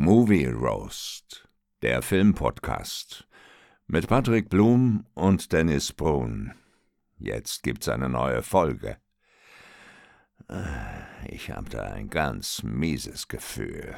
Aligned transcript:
Movie 0.00 0.46
Roast, 0.46 1.48
der 1.82 2.02
Filmpodcast 2.02 3.26
mit 3.88 4.06
Patrick 4.06 4.48
Blum 4.48 5.04
und 5.14 5.52
Dennis 5.52 5.92
Brun. 5.92 6.54
Jetzt 7.18 7.64
gibt's 7.64 7.88
eine 7.88 8.08
neue 8.08 8.42
Folge. 8.44 8.98
Ich 11.26 11.50
habe 11.50 11.68
da 11.68 11.82
ein 11.82 12.10
ganz 12.10 12.62
mieses 12.62 13.26
Gefühl. 13.26 13.96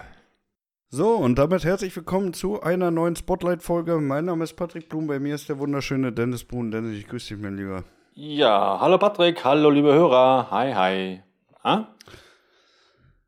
So, 0.89 1.17
und 1.17 1.39
damit 1.39 1.65
herzlich 1.65 1.95
willkommen 1.95 2.33
zu 2.33 2.63
einer 2.63 2.91
neuen 2.91 3.15
Spotlight-Folge. 3.15 3.99
Mein 3.99 4.25
Name 4.25 4.45
ist 4.45 4.55
Patrick 4.55 4.89
Blum, 4.89 5.07
bei 5.07 5.21
mir 5.21 5.35
ist 5.35 5.51
der 5.51 5.59
wunderschöne 5.59 6.13
Dennis 6.13 6.45
Brun. 6.45 6.71
Dennis, 6.71 6.97
ich 6.97 7.09
grüße 7.09 7.35
dich, 7.35 7.43
mein 7.43 7.59
Lieber. 7.59 7.85
Ja, 8.15 8.79
hallo 8.81 8.97
Patrick, 8.97 9.45
hallo 9.45 9.69
liebe 9.69 9.93
Hörer, 9.93 10.51
hi, 10.51 10.73
hi. 10.73 11.23
Ah? 11.63 11.89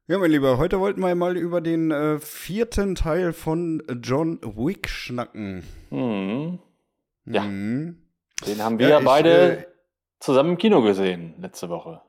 Ja, 0.09 0.19
mein 0.19 0.31
Lieber, 0.31 0.59
heute 0.59 0.81
wollten 0.81 1.01
wir 1.01 1.15
mal 1.15 1.37
über 1.37 1.61
den 1.61 1.91
äh, 1.91 2.19
vierten 2.19 2.95
Teil 2.95 3.33
von 3.33 3.83
John 4.03 4.41
Wick 4.43 4.89
schnacken. 4.89 5.63
Mhm. 5.91 6.59
Ja, 7.25 7.43
Mhm. 7.45 7.99
den 8.47 8.61
haben 8.63 8.79
wir 8.79 8.89
Ja, 8.89 8.99
ich, 8.99 9.05
beide 9.05 9.59
äh, 9.59 9.65
zusammen 10.19 10.51
im 10.51 10.59
Kino 10.59 10.83
gesehen 10.83 11.35
letzte 11.41 11.69
Woche. 11.69 12.03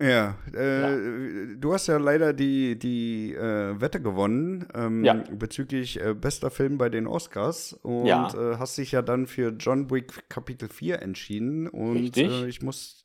Ja, 0.00 0.36
äh, 0.52 1.56
du 1.56 1.72
hast 1.72 1.86
ja 1.88 1.96
leider 1.98 2.32
die, 2.32 2.76
die 2.78 3.34
äh, 3.34 3.80
Wette 3.80 4.00
gewonnen 4.00 4.66
ähm, 4.74 5.04
Ja. 5.04 5.14
bezüglich 5.14 6.00
äh, 6.00 6.14
bester 6.14 6.50
Film 6.50 6.78
bei 6.78 6.88
den 6.88 7.06
Oscars 7.06 7.72
und 7.82 8.06
Ja. 8.06 8.52
äh, 8.52 8.56
hast 8.58 8.78
dich 8.78 8.92
ja 8.92 9.02
dann 9.02 9.26
für 9.26 9.50
John 9.50 9.90
Wick 9.90 10.28
Kapitel 10.28 10.68
4 10.68 11.02
entschieden 11.02 11.68
und 11.68 11.98
Richtig. 11.98 12.28
äh, 12.28 12.46
ich 12.48 12.62
muss 12.62 13.01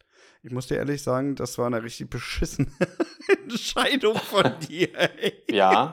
ich 0.48 0.54
muss 0.54 0.68
dir 0.68 0.78
ehrlich 0.78 1.04
sagen, 1.04 1.36
das 1.36 1.58
war 1.58 1.68
eine 1.68 1.84
richtig 1.84 2.10
beschissene 2.10 2.70
Entscheidung 3.44 4.16
von 4.16 4.54
dir. 4.68 4.88
Ey. 4.98 5.34
Ja, 5.52 5.92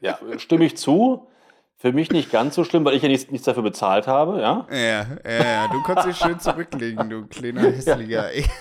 ja, 0.00 0.18
stimme 0.38 0.64
ich 0.64 0.76
zu. 0.76 1.26
Für 1.76 1.92
mich 1.92 2.10
nicht 2.10 2.30
ganz 2.30 2.54
so 2.54 2.62
schlimm, 2.62 2.84
weil 2.84 2.94
ich 2.94 3.02
ja 3.02 3.08
nichts, 3.08 3.30
nichts 3.32 3.46
dafür 3.46 3.62
bezahlt 3.64 4.06
habe, 4.06 4.40
ja. 4.40 4.66
Ja, 4.70 5.06
ja, 5.28 5.68
du 5.68 5.82
kannst 5.82 6.06
dich 6.06 6.16
schön 6.16 6.38
zurücklegen, 6.38 7.08
du 7.08 7.26
kleiner 7.26 7.62
Hässlicher. 7.72 8.30
Ey. 8.32 8.44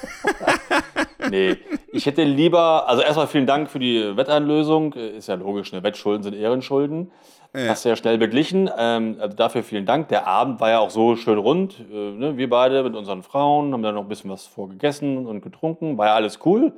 Nee, 1.30 1.58
ich 1.92 2.08
hätte 2.08 2.24
lieber, 2.24 2.88
also 2.88 3.04
erstmal 3.04 3.28
vielen 3.28 3.46
Dank 3.46 3.70
für 3.70 3.78
die 3.78 4.18
Wetteinlösung. 4.18 4.94
Ist 4.94 5.28
ja 5.28 5.36
logisch, 5.36 5.72
ne? 5.74 5.84
Wettschulden 5.84 6.24
sind 6.24 6.34
Ehrenschulden. 6.34 7.12
Ja. 7.54 7.70
Hast 7.70 7.84
du 7.84 7.90
ja 7.90 7.96
schnell 7.96 8.18
beglichen. 8.20 8.70
Ähm, 8.78 9.18
also 9.20 9.36
dafür 9.36 9.64
vielen 9.64 9.86
Dank. 9.86 10.10
Der 10.10 10.28
Abend 10.28 10.60
war 10.60 10.70
ja 10.70 10.80
auch 10.80 10.92
so 10.92 11.16
schön 11.16 11.38
rund. 11.40 11.80
Äh, 11.92 12.12
ne? 12.12 12.38
Wir 12.38 12.50
beide 12.50 12.84
mit 12.84 12.96
unseren 12.96 13.24
Frauen 13.24 13.74
haben 13.74 13.82
da 13.82 13.92
noch 13.92 14.04
ein 14.04 14.08
bisschen 14.08 14.30
was 14.30 14.46
vorgegessen 14.46 15.26
und 15.26 15.42
getrunken. 15.42 15.98
War 15.98 16.08
ja 16.08 16.16
alles 16.16 16.40
cool. 16.46 16.74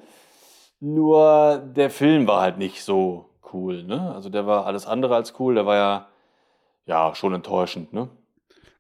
Nur 0.79 1.61
der 1.75 1.89
Film 1.89 2.25
war 2.27 2.41
halt 2.41 2.57
nicht 2.57 2.83
so 2.83 3.29
cool. 3.53 3.83
Ne? 3.83 4.13
Also 4.15 4.29
der 4.29 4.47
war 4.47 4.65
alles 4.65 4.85
andere 4.85 5.15
als 5.15 5.33
cool. 5.39 5.55
Der 5.55 5.65
war 5.65 5.75
ja, 5.75 6.07
ja 6.85 7.13
schon 7.15 7.33
enttäuschend. 7.33 7.91
Ne? 7.93 8.09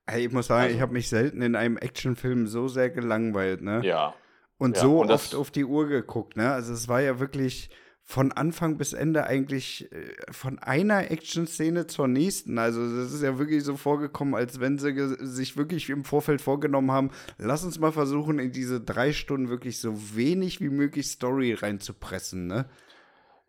Ey, 0.05 0.25
ich 0.25 0.31
muss 0.31 0.47
sagen, 0.47 0.63
Also- 0.63 0.75
ich 0.75 0.81
habe 0.81 0.93
mich 0.93 1.09
selten 1.09 1.41
in 1.41 1.55
einem 1.55 1.77
Actionfilm 1.77 2.47
so 2.47 2.67
sehr 2.67 2.89
gelangweilt, 2.89 3.61
ne? 3.61 3.81
Ja. 3.83 4.13
Und 4.57 4.77
Ja, 4.77 4.83
so 4.83 4.99
und 4.99 5.11
oft 5.11 5.35
auf 5.35 5.51
die 5.51 5.65
Uhr 5.65 5.87
geguckt, 5.87 6.37
ne? 6.37 6.51
Also 6.51 6.73
es 6.73 6.87
war 6.87 7.01
ja 7.01 7.19
wirklich 7.19 7.69
von 8.11 8.33
Anfang 8.33 8.77
bis 8.77 8.91
Ende 8.91 9.23
eigentlich 9.23 9.89
äh, 9.93 10.15
von 10.31 10.59
einer 10.59 11.09
Action-Szene 11.11 11.87
zur 11.87 12.09
nächsten. 12.09 12.57
Also 12.57 12.81
das 12.81 13.13
ist 13.13 13.23
ja 13.23 13.39
wirklich 13.39 13.63
so 13.63 13.77
vorgekommen, 13.77 14.35
als 14.35 14.59
wenn 14.59 14.77
sie 14.77 14.93
sich 15.25 15.55
wirklich 15.55 15.89
im 15.89 16.03
Vorfeld 16.03 16.41
vorgenommen 16.41 16.91
haben, 16.91 17.11
lass 17.37 17.63
uns 17.63 17.79
mal 17.79 17.93
versuchen, 17.93 18.37
in 18.37 18.51
diese 18.51 18.81
drei 18.81 19.13
Stunden 19.13 19.47
wirklich 19.47 19.79
so 19.79 19.93
wenig 20.13 20.59
wie 20.59 20.69
möglich 20.69 21.07
Story 21.07 21.53
reinzupressen, 21.53 22.47
ne? 22.47 22.65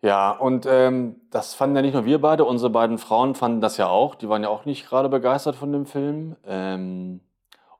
Ja, 0.00 0.30
und 0.30 0.66
ähm, 0.68 1.16
das 1.30 1.54
fanden 1.54 1.76
ja 1.76 1.82
nicht 1.82 1.94
nur 1.94 2.04
wir 2.04 2.20
beide, 2.20 2.44
unsere 2.44 2.70
beiden 2.70 2.98
Frauen 2.98 3.34
fanden 3.34 3.60
das 3.60 3.76
ja 3.76 3.88
auch. 3.88 4.14
Die 4.14 4.28
waren 4.28 4.42
ja 4.42 4.48
auch 4.48 4.64
nicht 4.64 4.88
gerade 4.88 5.08
begeistert 5.08 5.56
von 5.56 5.72
dem 5.72 5.86
Film. 5.86 6.36
Ähm, 6.44 7.20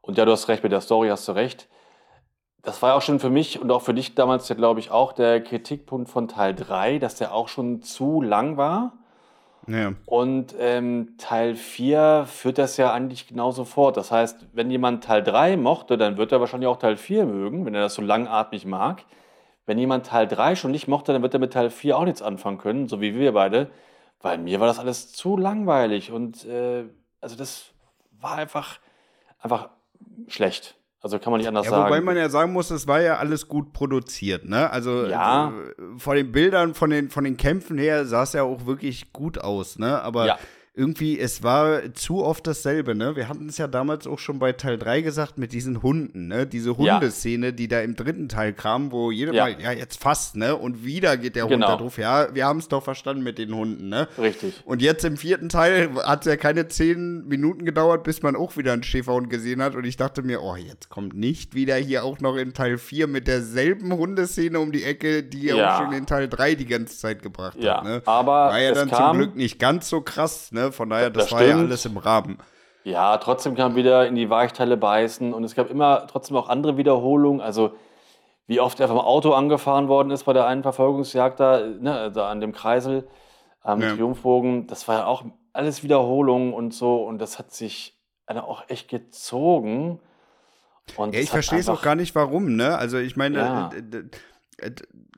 und 0.01 0.19
ja, 0.19 0.25
du 0.25 0.33
hast 0.33 0.49
recht, 0.49 0.63
mit 0.63 0.73
der 0.73 0.81
Story 0.81 1.09
hast 1.09 1.27
du 1.27 1.33
recht. 1.33 1.69
Das 2.62 2.80
war 2.80 2.90
ja 2.90 2.96
auch 2.96 3.02
schon 3.02 3.18
für 3.18 3.30
mich 3.30 3.61
und 3.61 3.70
auch 3.73 3.83
für 3.83 3.95
dich 3.95 4.14
damals, 4.14 4.48
ja, 4.48 4.55
glaube 4.55 4.78
ich, 4.78 4.92
auch 4.92 5.12
der 5.12 5.42
Kritikpunkt 5.42 6.08
von 6.08 6.28
Teil 6.28 6.55
3, 6.55 6.98
dass 6.98 7.17
der 7.17 7.34
auch 7.34 7.48
schon 7.48 7.83
zu 7.83 8.23
lang 8.23 8.56
war. 8.56 8.92
Ja. 9.67 9.92
Und 10.06 10.55
ähm, 10.58 11.14
Teil 11.18 11.55
4 11.56 12.24
führt 12.27 12.58
das 12.58 12.77
ja 12.77 12.92
eigentlich 12.92 13.27
genauso 13.27 13.64
fort. 13.64 13.96
Das 13.96 14.11
heißt, 14.11 14.46
wenn 14.52 14.70
jemand 14.70 15.05
Teil 15.05 15.23
3 15.23 15.56
mochte, 15.56 15.96
dann 15.96 16.17
wird 16.17 16.33
er 16.33 16.40
wahrscheinlich 16.40 16.68
auch 16.68 16.78
Teil 16.78 16.96
4 16.96 17.27
mögen, 17.27 17.67
wenn 17.67 17.74
er 17.74 17.83
das 17.83 17.95
so 17.95 18.02
langatmig 18.02 18.64
mag. 18.64 19.05
Wenn 19.67 19.79
jemand 19.79 20.06
Teil 20.06 20.27
3 20.27 20.56
schon 20.56 20.73
nicht 20.73 20.89
mochte, 20.89 21.12
dann 21.12 21.23
wird 21.23 21.34
er 21.34 21.40
mit 21.40 21.52
Teil 21.52 21.70
4 21.70 21.96
auch 21.96 22.05
nichts 22.05 22.23
anfangen 22.23 22.58
können, 22.58 22.89
so 22.89 23.00
wie 23.00 23.14
wir 23.14 23.33
beide. 23.33 23.70
Weil 24.20 24.39
mir 24.39 24.61
war 24.61 24.67
das 24.68 24.79
alles 24.79 25.12
zu 25.12 25.36
langweilig 25.36 26.12
und 26.12 26.44
äh, 26.44 26.84
also 27.20 27.36
das 27.36 27.73
war 28.20 28.36
einfach, 28.36 28.79
einfach 29.40 29.68
schlecht. 30.29 30.77
Also 31.05 31.18
kann 31.18 31.33
man 31.33 31.39
nicht 31.40 31.48
anders 31.48 31.64
Ja, 31.67 31.70
sagen. 31.73 31.85
wobei 31.86 32.01
man 32.01 32.17
ja 32.17 32.29
sagen 32.29 32.52
muss, 32.52 32.70
es 32.70 32.86
war 32.86 33.01
ja 33.01 33.17
alles 33.18 33.48
gut 33.48 33.73
produziert, 33.73 34.45
ne? 34.48 34.70
Also 34.70 35.07
Ja. 35.07 35.48
äh, 35.51 35.98
von 35.98 36.14
den 36.17 36.30
Bildern, 36.30 36.74
von 36.74 36.90
den, 36.90 37.11
von 37.11 37.24
den 37.24 37.36
Kämpfen 37.36 37.77
her 37.77 38.05
sah 38.07 38.23
es 38.23 38.33
ja 38.35 38.45
auch 38.45 38.67
wirklich 38.67 39.12
gut 39.12 39.36
aus, 39.39 39.79
ne? 39.80 40.01
Aber 40.01 40.27
Ja. 40.27 40.39
Irgendwie, 40.75 41.21
es 41.21 41.43
war 41.43 41.93
zu 41.93 42.25
oft 42.25 42.47
dasselbe, 42.47 42.95
ne? 42.95 43.15
Wir 43.15 43.29
hatten 43.29 43.47
es 43.47 43.59
ja 43.59 43.67
damals 43.69 44.07
auch 44.07 44.19
schon 44.19 44.39
bei 44.39 44.53
Teil 44.53 44.79
3 44.79 45.03
gesagt 45.03 45.37
mit 45.37 45.53
diesen 45.53 45.83
Hunden, 45.83 46.29
ne? 46.29 46.47
Diese 46.47 46.71
Ja. 46.71 46.95
Hundeszene, 46.95 47.53
die 47.53 47.69
da 47.69 47.81
im 47.81 47.95
dritten 47.95 48.31
Teil 48.31 48.55
kam, 48.55 48.91
wo 48.91 49.11
jedes 49.11 49.35
Ja. 49.35 49.45
Mal, 49.45 49.61
ja, 49.61 49.73
jetzt 49.73 50.01
fast, 50.01 50.35
ne? 50.35 50.57
Und 50.57 50.83
wieder 50.83 51.19
geht 51.19 51.37
der 51.37 51.45
Genau. 51.45 51.67
Hund 51.69 51.75
da 51.75 51.77
drauf. 51.77 51.99
Ja, 51.99 52.35
wir 52.35 52.47
haben 52.47 52.59
es 52.59 52.69
doch 52.69 52.83
verstanden 52.83 53.23
mit 53.23 53.37
den 53.37 53.55
Hunden, 53.55 53.91
ne? 53.91 54.09
Richtig. 54.17 54.63
Und 54.65 54.81
jetzt 54.81 55.05
im 55.05 55.19
vierten 55.19 55.51
Teil 55.51 55.91
hat 56.07 56.21
es 56.21 56.27
ja 56.31 56.37
keine 56.37 56.67
zehn 56.69 57.29
Minuten 57.29 57.67
gedauert, 57.67 58.03
bis 58.03 58.23
man 58.23 58.35
auch 58.35 58.57
wieder 58.57 58.73
einen 58.73 58.83
Schäferhund 58.83 59.29
gesehen 59.29 59.61
hat. 59.61 59.75
Und 59.75 59.85
ich 59.85 59.99
dachte 59.99 60.23
mir, 60.23 60.41
oh, 60.43 60.57
jetzt 60.57 60.89
kommt 60.89 61.15
nicht 61.15 61.55
wieder 61.55 61.77
hier 61.77 62.03
auch 62.03 62.19
noch 62.21 62.37
in 62.37 62.55
Teil 62.55 62.79
4 62.79 63.09
mit 63.09 63.27
derselben 63.29 63.93
Hundeszene 63.93 64.59
um 64.59 64.73
die 64.73 64.85
Ecke, 64.85 65.23
die 65.23 65.49
er 65.51 65.57
Ja. 65.57 65.75
auch 65.77 65.83
schon 65.85 65.93
in 65.93 66.07
Teil 66.07 66.31
3 66.31 66.55
die 66.55 66.65
ganze 66.67 66.97
Zeit 66.97 67.23
gebracht 67.23 67.59
Ja, 67.61 67.77
hat. 67.77 67.85
Ne? 67.85 68.03
aber 68.07 68.33
War 68.33 68.59
ja 68.61 68.73
dann 68.73 68.89
kam- 68.89 69.11
zum 69.17 69.19
Glück 69.19 69.37
nicht 69.37 69.59
ganz 69.59 69.91
so 69.91 70.01
krass, 70.01 70.51
ne? 70.51 70.61
Von 70.70 70.90
daher, 70.90 71.11
das, 71.11 71.24
Das 71.24 71.33
war 71.33 71.42
ja 71.42 71.48
stimmt. 71.48 71.62
alles 71.64 71.84
im 71.86 71.96
Rahmen. 71.96 72.39
Ja, 72.84 73.17
trotzdem 73.18 73.55
kann 73.55 73.68
man 73.73 73.77
wieder 73.77 74.06
in 74.06 74.14
die 74.17 74.28
Weichteile 74.30 74.77
beißen 74.77 75.33
und 75.34 75.45
es 75.45 75.55
gab 75.55 75.70
immer 75.70 76.06
trotzdem 76.08 76.36
auch 76.36 76.48
andere 76.48 76.77
Wiederholungen. 76.77 77.40
Also 77.40 77.73
wie 78.46 78.61
oft 78.61 78.78
er 78.80 78.89
vom 78.89 78.98
Auto 78.98 79.33
angefahren 79.33 79.89
worden 79.89 80.11
ist 80.11 80.24
bei 80.24 80.33
der 80.33 80.46
einen 80.46 80.62
Verfolgungsjagd 80.62 81.39
da, 81.40 81.61
ne, 81.64 82.11
da 82.12 82.28
an 82.28 82.40
dem 82.40 82.52
Kreisel 82.52 83.08
am 83.62 83.80
Ja. 83.80 83.95
Triumphbogen, 83.95 84.67
das 84.67 84.89
war 84.89 84.98
ja 84.98 85.06
auch 85.06 85.24
alles 85.52 85.83
Wiederholungen 85.84 86.52
und 86.52 86.74
so 86.74 87.05
und 87.05 87.18
das 87.20 87.39
hat 87.39 87.52
sich 87.52 87.96
äh, 88.27 88.34
auch 88.34 88.64
echt 88.68 88.89
gezogen. 88.89 90.00
Und 90.96 91.14
Ja, 91.14 91.20
ich 91.20 91.30
verstehe 91.30 91.61
es 91.61 91.68
auch 91.68 91.83
gar 91.83 91.94
nicht, 91.94 92.14
warum, 92.17 92.56
ne? 92.56 92.77
Also 92.77 92.98
ich 92.98 93.17
meine, 93.17 93.39
Ja. 93.39 93.70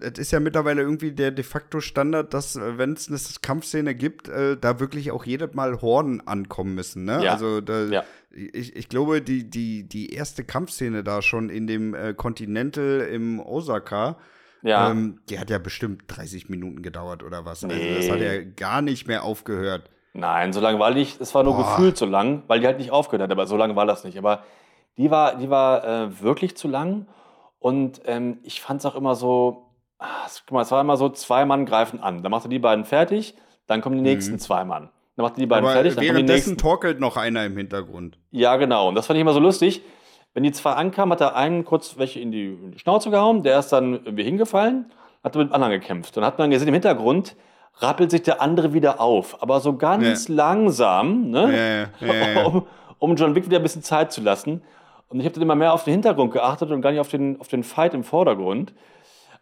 Es 0.00 0.18
ist 0.18 0.30
ja 0.32 0.40
mittlerweile 0.40 0.82
irgendwie 0.82 1.12
der 1.12 1.30
de 1.30 1.44
facto 1.44 1.80
Standard, 1.80 2.34
dass, 2.34 2.56
äh, 2.56 2.78
wenn 2.78 2.92
es 2.94 3.08
eine 3.08 3.18
Kampfszene 3.42 3.94
gibt, 3.94 4.28
äh, 4.28 4.56
da 4.56 4.80
wirklich 4.80 5.10
auch 5.12 5.24
jedes 5.24 5.54
Mal 5.54 5.80
Horden 5.80 6.26
ankommen 6.26 6.74
müssen, 6.74 7.04
ne? 7.04 7.22
Ja. 7.24 7.32
Also 7.32 7.60
da, 7.60 7.84
Ja. 7.84 8.04
ich, 8.30 8.74
ich 8.76 8.88
glaube, 8.88 9.22
die, 9.22 9.48
die, 9.48 9.88
die 9.88 10.12
erste 10.12 10.44
Kampfszene 10.44 11.04
da 11.04 11.22
schon 11.22 11.48
in 11.50 11.66
dem 11.66 11.94
äh, 11.94 12.14
Continental 12.14 13.00
im 13.10 13.40
Osaka, 13.40 14.16
Ja, 14.62 14.90
ähm, 14.90 15.20
die 15.28 15.38
hat 15.38 15.50
ja 15.50 15.58
bestimmt 15.58 16.02
30 16.08 16.48
Minuten 16.48 16.82
gedauert 16.82 17.22
oder 17.22 17.44
was. 17.44 17.62
Also 17.64 17.76
Nee. 17.76 17.94
das 17.96 18.10
hat 18.10 18.20
ja 18.20 18.42
gar 18.56 18.82
nicht 18.82 19.06
mehr 19.06 19.22
aufgehört. 19.24 19.90
Nein, 20.14 20.52
so 20.52 20.60
lange 20.60 20.78
war 20.78 20.92
die 20.92 21.00
nicht. 21.00 21.20
Es 21.20 21.34
war 21.34 21.42
nur 21.44 21.54
Boah. 21.54 21.76
gefühlt 21.76 21.96
so 21.96 22.06
lang, 22.06 22.42
weil 22.46 22.60
die 22.60 22.66
halt 22.66 22.78
nicht 22.78 22.90
aufgehört 22.92 23.22
hat. 23.22 23.30
Aber 23.32 23.46
so 23.46 23.56
lange 23.56 23.74
war 23.76 23.84
das 23.84 24.04
nicht. 24.04 24.16
Aber 24.16 24.44
die 24.96 25.10
war, 25.10 25.36
die 25.38 25.50
war 25.50 25.84
äh, 25.84 26.20
wirklich 26.22 26.56
zu 26.56 26.68
lang. 26.68 27.06
Und 27.64 28.02
ähm, 28.04 28.40
ich 28.42 28.60
fand 28.60 28.80
es 28.80 28.84
auch 28.84 28.94
immer 28.94 29.14
so, 29.14 29.70
es- 30.26 30.42
guck 30.46 30.52
mal, 30.52 30.60
es 30.60 30.70
war 30.70 30.82
immer 30.82 30.98
so, 30.98 31.08
zwei 31.08 31.46
Mann 31.46 31.64
greifen 31.64 31.98
an. 32.02 32.22
Dann 32.22 32.30
macht 32.30 32.44
er 32.44 32.50
die 32.50 32.58
beiden 32.58 32.84
fertig, 32.84 33.34
dann 33.66 33.80
kommen 33.80 33.96
die 33.96 34.02
nächsten 34.02 34.38
zwei 34.38 34.66
Mann. 34.66 34.90
Dann 35.16 35.22
macht 35.24 35.38
er 35.38 35.40
die 35.40 35.46
beiden 35.46 35.64
Mhm. 35.64 35.68
Aber 35.70 35.74
fertig, 35.76 35.94
dann 35.94 36.06
kommen 36.06 36.26
die 36.26 36.30
nächsten. 36.34 36.58
torkelt 36.58 37.00
noch 37.00 37.16
einer 37.16 37.42
im 37.46 37.56
Hintergrund. 37.56 38.18
Ja, 38.32 38.56
genau. 38.56 38.88
Und 38.88 38.96
das 38.96 39.06
fand 39.06 39.16
ich 39.16 39.22
immer 39.22 39.32
so 39.32 39.40
lustig. 39.40 39.80
Wenn 40.34 40.42
die 40.42 40.52
zwei 40.52 40.72
ankamen, 40.72 41.12
hat 41.12 41.22
er 41.22 41.36
einen 41.36 41.64
kurz 41.64 41.96
welche 41.96 42.20
in 42.20 42.32
die, 42.32 42.48
in 42.52 42.72
die 42.72 42.78
Schnauze 42.78 43.08
gehauen, 43.08 43.42
der 43.44 43.58
ist 43.58 43.70
dann 43.70 43.94
irgendwie 43.94 44.24
hingefallen, 44.24 44.92
hat 45.22 45.34
mit 45.34 45.48
dem 45.48 45.54
anderen 45.54 45.72
gekämpft. 45.72 46.18
Dann 46.18 46.24
hat 46.26 46.38
man 46.38 46.50
gesehen, 46.50 46.68
im 46.68 46.74
Hintergrund 46.74 47.34
rappelt 47.78 48.10
sich 48.10 48.24
der 48.24 48.42
andere 48.42 48.74
wieder 48.74 49.00
auf, 49.00 49.40
aber 49.42 49.60
so 49.60 49.74
ganz 49.78 50.28
langsam, 50.28 51.30
ne? 51.30 51.88
Ja, 52.02 52.08
ja, 52.08 52.14
ja, 52.14 52.30
ja. 52.42 52.44
um, 52.46 52.66
um 52.98 53.16
John 53.16 53.34
Wick 53.34 53.46
wieder 53.46 53.56
ein 53.58 53.62
bisschen 53.62 53.82
Zeit 53.82 54.12
zu 54.12 54.20
lassen. 54.20 54.60
Und 55.08 55.20
ich 55.20 55.26
habe 55.26 55.34
dann 55.34 55.42
immer 55.42 55.54
mehr 55.54 55.72
auf 55.72 55.84
den 55.84 55.92
Hintergrund 55.92 56.32
geachtet 56.32 56.70
und 56.70 56.80
gar 56.80 56.90
nicht 56.90 57.00
auf 57.00 57.08
den, 57.08 57.40
auf 57.40 57.48
den 57.48 57.62
Fight 57.62 57.94
im 57.94 58.04
Vordergrund. 58.04 58.74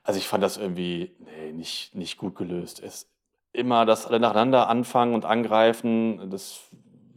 Also 0.02 0.18
ich 0.18 0.26
fand 0.28 0.42
das 0.42 0.56
irgendwie 0.56 1.14
nee, 1.20 1.52
nicht, 1.52 1.94
nicht 1.94 2.18
gut 2.18 2.34
gelöst. 2.36 2.82
Es, 2.82 3.08
immer 3.52 3.86
das 3.86 4.06
alle 4.06 4.18
nacheinander 4.20 4.68
anfangen 4.68 5.14
und 5.14 5.24
angreifen, 5.24 6.30
das 6.30 6.60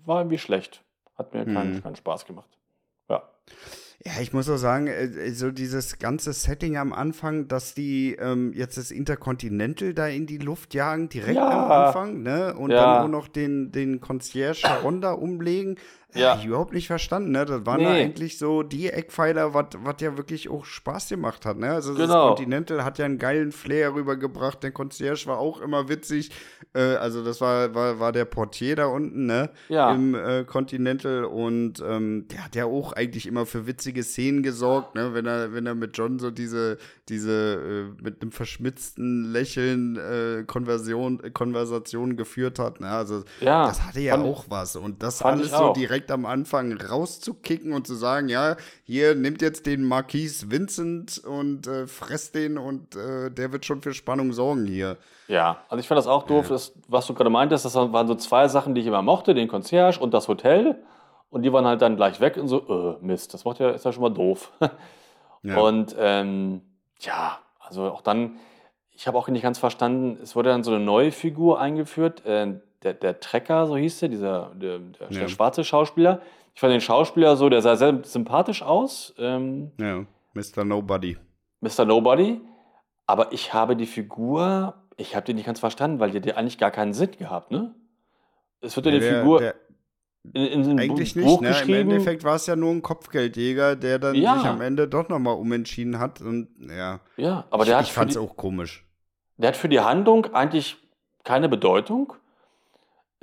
war 0.05 0.19
irgendwie 0.21 0.37
schlecht. 0.37 0.83
Hat 1.17 1.33
mir 1.33 1.45
keinen, 1.45 1.75
Mhm. 1.75 1.83
keinen 1.83 1.95
Spaß 1.95 2.25
gemacht. 2.25 2.49
Ja. 3.09 3.23
Ja, 4.03 4.11
ich 4.21 4.33
muss 4.33 4.49
auch 4.49 4.57
sagen, 4.57 4.87
äh, 4.87 5.31
so 5.31 5.49
dieses 5.51 5.97
ganze 5.97 6.33
Setting 6.33 6.77
am 6.77 6.93
Anfang, 6.93 7.47
dass 7.47 7.73
die 7.73 8.13
ähm, 8.19 8.51
jetzt 8.53 8.77
das 8.77 8.91
Intercontinental 8.91 9.93
da 9.93 10.07
in 10.07 10.27
die 10.27 10.37
Luft 10.37 10.73
jagen, 10.73 11.09
direkt 11.09 11.37
Ja. 11.37 11.47
am 11.49 11.71
Anfang, 11.71 12.21
ne? 12.21 12.53
Und 12.55 12.71
Ja. 12.71 12.77
dann 12.77 12.99
nur 12.99 13.09
noch 13.09 13.27
den, 13.29 13.71
den 13.71 14.01
Concierge 14.01 14.67
Ronda 14.83 15.13
umlegen. 15.13 15.77
Ja. 16.15 16.31
Hab 16.31 16.39
ich 16.39 16.45
überhaupt 16.45 16.73
nicht 16.73 16.87
verstanden, 16.87 17.31
ne? 17.31 17.45
Das 17.45 17.65
waren 17.65 17.81
ja 17.81 17.93
Nee. 17.93 18.01
eigentlich 18.03 18.37
so 18.37 18.63
die 18.63 18.89
Eckpfeiler, 18.89 19.53
was 19.53 19.65
ja 19.99 20.17
wirklich 20.17 20.49
auch 20.49 20.65
Spaß 20.65 21.09
gemacht 21.09 21.45
hat, 21.45 21.57
ne? 21.57 21.71
Also 21.71 21.93
das 21.93 22.07
Genau. 22.07 22.29
Continental 22.29 22.83
hat 22.83 22.97
ja 22.97 23.05
einen 23.05 23.17
geilen 23.17 23.51
Flair 23.51 23.93
rübergebracht, 23.93 24.63
der 24.63 24.71
Concierge 24.71 25.23
war 25.27 25.37
auch 25.39 25.61
immer 25.61 25.89
witzig. 25.89 26.31
Äh, 26.73 26.79
also 26.95 27.23
das 27.23 27.41
war, 27.41 27.73
war, 27.75 27.99
war 27.99 28.11
der 28.11 28.25
Portier 28.25 28.75
da 28.75 28.85
unten, 28.87 29.25
ne? 29.25 29.49
Ja. 29.69 29.93
Im 29.93 30.15
äh, 30.15 30.43
Continental 30.45 31.25
und 31.25 31.83
ähm, 31.85 32.27
der 32.29 32.45
hat 32.45 32.55
ja 32.55 32.65
auch 32.65 32.93
eigentlich 32.93 33.25
immer 33.27 33.45
für 33.45 33.67
witzige 33.67 34.03
Szenen 34.03 34.43
gesorgt, 34.43 34.95
ne? 34.95 35.13
Wenn 35.13 35.25
er, 35.25 35.53
wenn 35.53 35.65
er 35.65 35.75
mit 35.75 35.97
John 35.97 36.19
so 36.19 36.31
diese, 36.31 36.77
diese 37.09 37.91
äh, 37.99 38.03
mit 38.03 38.21
einem 38.21 38.31
verschmitzten 38.31 39.31
Lächeln 39.31 39.97
äh, 39.97 40.43
Konversion, 40.45 41.21
Konversation 41.33 42.15
geführt 42.17 42.59
hat, 42.59 42.79
ne? 42.79 42.89
Also 42.89 43.23
Ja, 43.41 43.67
das 43.67 43.81
hatte 43.83 43.99
ja 43.99 44.13
fand- 44.17 44.25
auch 44.25 44.45
was. 44.49 44.75
Und 44.75 45.01
das 45.03 45.21
alles 45.21 45.51
so 45.51 45.55
auch. 45.57 45.73
Direkt 46.05 46.11
am 46.11 46.25
Anfang 46.25 46.73
rauszukicken 46.73 47.73
und 47.73 47.87
zu 47.87 47.95
sagen, 47.95 48.29
ja, 48.29 48.55
hier 48.83 49.15
nimmt 49.15 49.41
jetzt 49.41 49.65
den 49.65 49.83
Marquis 49.83 50.49
Vincent 50.49 51.17
und 51.19 51.67
äh, 51.67 51.87
fresst 51.87 52.35
den 52.35 52.57
und 52.57 52.95
äh, 52.95 53.31
der 53.31 53.51
wird 53.51 53.65
schon 53.65 53.81
für 53.81 53.93
Spannung 53.93 54.33
sorgen 54.33 54.65
hier. 54.65 54.97
Ja, 55.27 55.57
also 55.69 55.79
ich 55.79 55.87
fand 55.87 55.97
das 55.97 56.07
auch 56.07 56.23
doof, 56.23 56.49
das, 56.49 56.73
was 56.87 57.07
du 57.07 57.13
gerade 57.13 57.29
meintest, 57.29 57.65
das 57.65 57.75
waren 57.75 58.07
so 58.07 58.15
zwei 58.15 58.47
Sachen, 58.47 58.75
die 58.75 58.81
ich 58.81 58.87
immer 58.87 59.01
mochte, 59.01 59.33
den 59.33 59.47
Concierge 59.47 59.99
und 59.99 60.13
das 60.13 60.27
Hotel. 60.27 60.75
Und 61.31 61.41
die 61.41 61.51
waren 61.51 61.65
halt 61.65 61.81
dann 61.81 61.95
gleich 61.95 62.21
weg 62.21 62.37
und 62.37 62.47
so, 62.47 62.97
äh, 63.01 63.05
Mist, 63.05 63.33
das 63.33 63.43
macht 63.43 63.59
ja, 63.59 63.71
ist 63.71 63.83
ja 63.83 63.91
schon 63.91 64.03
mal 64.03 64.13
doof. 64.13 64.51
Ja. 65.47 65.57
Und 65.57 65.95
ähm, 65.99 66.63
ja, 67.01 67.37
also 67.59 67.83
auch 67.83 68.01
dann, 68.01 68.37
ich 68.89 69.05
habe 69.05 69.15
auch 69.15 69.27
nicht 69.27 69.43
ganz 69.43 69.59
verstanden, 69.59 70.17
es 70.23 70.35
wurde 70.35 70.49
dann 70.49 70.63
so 70.63 70.71
eine 70.71 70.83
neue 70.83 71.11
Figur 71.11 71.61
eingeführt, 71.61 72.25
äh, 72.25 72.55
der, 72.85 72.93
der 72.93 73.19
Trecker, 73.19 73.65
so 73.67 73.75
hieß 73.75 73.99
der, 73.99 74.09
dieser, 74.09 74.51
der, 74.55 74.79
der, 74.79 75.07
Ja. 75.09 75.19
der 75.21 75.27
schwarze 75.27 75.63
Schauspieler. 75.63 76.21
Ich 76.53 76.61
fand 76.61 76.71
den 76.71 76.81
Schauspieler 76.81 77.35
so, 77.35 77.49
der 77.49 77.61
sah 77.61 77.75
sehr 77.75 77.99
sympathisch 78.03 78.61
aus. 78.61 79.13
Ähm, 79.17 79.71
ja, 79.79 80.05
Mr. 80.33 80.63
Nobody. 80.63 81.17
Mr. 81.61 81.83
Nobody. 81.85 82.39
Aber 83.07 83.33
ich 83.33 83.53
habe 83.53 83.75
die 83.75 83.85
Figur, 83.85 84.75
ich 84.97 85.15
habe 85.15 85.25
die 85.25 85.33
nicht 85.33 85.45
ganz 85.45 85.59
verstanden, 85.59 85.99
weil 85.99 86.11
die 86.11 86.17
hat 86.29 86.37
eigentlich 86.37 86.57
gar 86.57 86.71
keinen 86.71 86.93
Sinn 86.93 87.11
gehabt, 87.17 87.51
ne? 87.51 87.73
Es 88.61 88.75
wird 88.75 88.85
ja, 88.85 88.91
die 88.93 89.01
Figur 89.01 89.53
in, 90.33 90.43
in 90.43 90.79
eigentlich 90.79 91.15
nicht, 91.15 91.41
ne? 91.41 91.55
Im. 91.67 91.73
Endeffekt 91.73 92.23
war 92.23 92.35
es 92.35 92.47
ja 92.47 92.55
nur 92.55 92.71
ein 92.71 92.81
Kopfgeldjäger, 92.81 93.75
der 93.75 93.99
dann 93.99 94.15
Ja. 94.15 94.37
sich 94.37 94.47
am 94.47 94.61
Ende 94.61 94.87
doch 94.87 95.07
nochmal 95.09 95.35
umentschieden 95.35 95.99
hat. 95.99 96.21
Und 96.21 96.47
ja, 96.59 96.99
ja, 97.17 97.45
aber 97.51 97.63
ich, 97.63 97.69
der 97.69 97.77
hat, 97.77 97.85
ich 97.85 97.93
fand 97.93 98.11
es 98.11 98.17
auch 98.17 98.35
komisch. 98.37 98.85
der 99.37 99.49
hat 99.49 99.57
für 99.57 99.69
die 99.69 99.81
Handlung 99.81 100.25
eigentlich 100.33 100.77
keine 101.23 101.49
Bedeutung. 101.49 102.13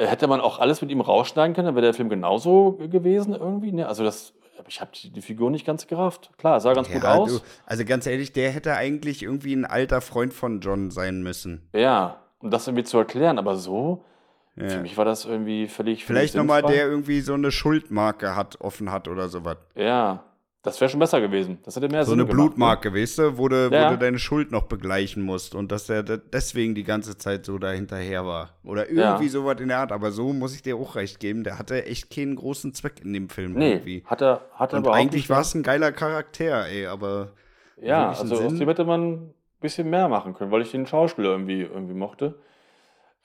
Äh, 0.03 0.07
Hätte 0.07 0.27
man 0.27 0.41
auch 0.41 0.59
alles 0.59 0.81
mit 0.83 0.91
ihm 0.91 1.01
rausschneiden 1.01 1.55
können, 1.55 1.67
dann 1.67 1.75
wäre 1.75 1.85
der 1.87 1.95
Film 1.95 2.09
genauso 2.09 2.73
gewesen 2.91 3.35
irgendwie. 3.35 3.73
Ne? 3.73 3.87
Also 3.87 4.05
das, 4.05 4.33
ich 4.69 4.81
habe 4.81 4.91
die, 4.95 5.21
Figur 5.23 5.51
nicht 5.51 5.65
ganz 5.67 5.87
gerafft. 5.87 6.31
Klar, 6.39 6.61
sah 6.61 6.73
ganz 6.75 6.91
gut 6.91 7.03
Ja, 7.03 7.15
aus. 7.15 7.41
du, 7.41 7.41
also 7.67 7.85
ganz 7.85 8.07
ehrlich, 8.07 8.33
der 8.33 8.51
hätte 8.51 8.75
eigentlich 8.75 9.23
irgendwie 9.23 9.55
ein 9.55 9.65
alter 9.65 10.01
Freund 10.01 10.33
von 10.35 10.61
John 10.61 10.91
sein 10.91 11.23
müssen. 11.23 11.69
Ja, 11.75 12.21
um 12.41 12.51
das 12.51 12.67
irgendwie 12.67 12.85
zu 12.85 12.99
erklären. 12.99 13.39
Aber 13.39 13.57
so, 13.57 14.05
Ja. 14.57 14.69
für 14.69 14.81
mich 14.81 14.97
war 14.97 15.05
das 15.05 15.25
irgendwie 15.25 15.69
völlig. 15.69 16.05
Vielleicht 16.05 16.35
nochmal 16.35 16.63
der 16.63 16.87
irgendwie 16.87 17.21
so 17.21 17.35
eine 17.35 17.51
Schuldmarke 17.51 18.35
hat, 18.37 18.61
offen 18.61 18.91
hat 18.93 19.09
oder 19.09 19.29
sowas. 19.29 19.57
Ja, 19.75 20.25
das 20.62 20.81
wäre 20.81 20.88
schon 20.88 21.00
besser 21.00 21.20
gewesen. 21.20 21.59
Das 21.64 21.75
hätte 21.76 21.88
mehr 21.88 22.05
So 22.05 22.12
Sinn 22.12 22.20
eine 22.20 22.29
gemacht, 22.29 22.38
ne? 22.38 22.49
Blutmarke, 22.50 22.94
weißt 22.94 23.19
du, 23.19 23.38
wo 23.38 23.49
du, 23.49 23.69
Ja. 23.73 23.87
wo 23.87 23.91
du 23.94 23.99
deine 23.99 24.19
Schuld 24.19 24.50
noch 24.53 24.64
begleichen 24.64 25.23
musst 25.23 25.55
und 25.55 25.73
dass 25.73 25.88
er 25.88 26.03
deswegen 26.03 26.75
die 26.75 26.85
ganze 26.85 27.17
Zeit 27.19 27.44
so 27.44 27.59
dahinterher 27.59 28.25
war. 28.25 28.50
Oder 28.64 28.88
irgendwie 28.88 29.25
Ja. 29.25 29.31
sowas 29.31 29.61
in 29.61 29.69
der 29.69 29.79
Art. 29.79 29.93
Aber 29.93 30.12
so 30.12 30.32
muss 30.32 30.55
ich 30.55 30.62
dir 30.62 30.76
auch 30.76 30.94
recht 30.97 31.19
geben, 31.20 31.43
der 31.44 31.59
hatte 31.59 31.85
echt 31.87 32.14
keinen 32.14 32.37
großen 32.37 32.75
Zweck 32.75 33.00
in 33.05 33.12
dem 33.12 33.29
Film 33.29 33.55
Nee, 33.55 33.73
irgendwie. 33.75 34.05
hat 34.06 34.23
er, 34.23 34.43
hat 34.55 34.73
er 34.73 34.79
Und 34.79 34.88
eigentlich 34.88 35.23
nicht. 35.25 35.31
war 35.31 35.41
es 35.41 35.55
ein 35.55 35.62
geiler 35.62 35.91
Charakter, 35.93 36.67
ey, 36.69 36.87
aber 36.87 37.32
Ja, 37.81 38.11
also 38.11 38.35
aus 38.37 38.41
Sinn? 38.50 38.58
dem 38.61 38.69
hätte 38.69 38.85
man 38.85 39.12
ein 39.15 39.35
bisschen 39.61 39.91
mehr 39.91 40.08
machen 40.08 40.35
können, 40.35 40.50
weil 40.53 40.62
ich 40.62 40.70
den 40.70 40.87
Schauspieler 40.87 41.31
irgendwie, 41.31 41.62
irgendwie 41.62 41.94
mochte. 41.94 42.38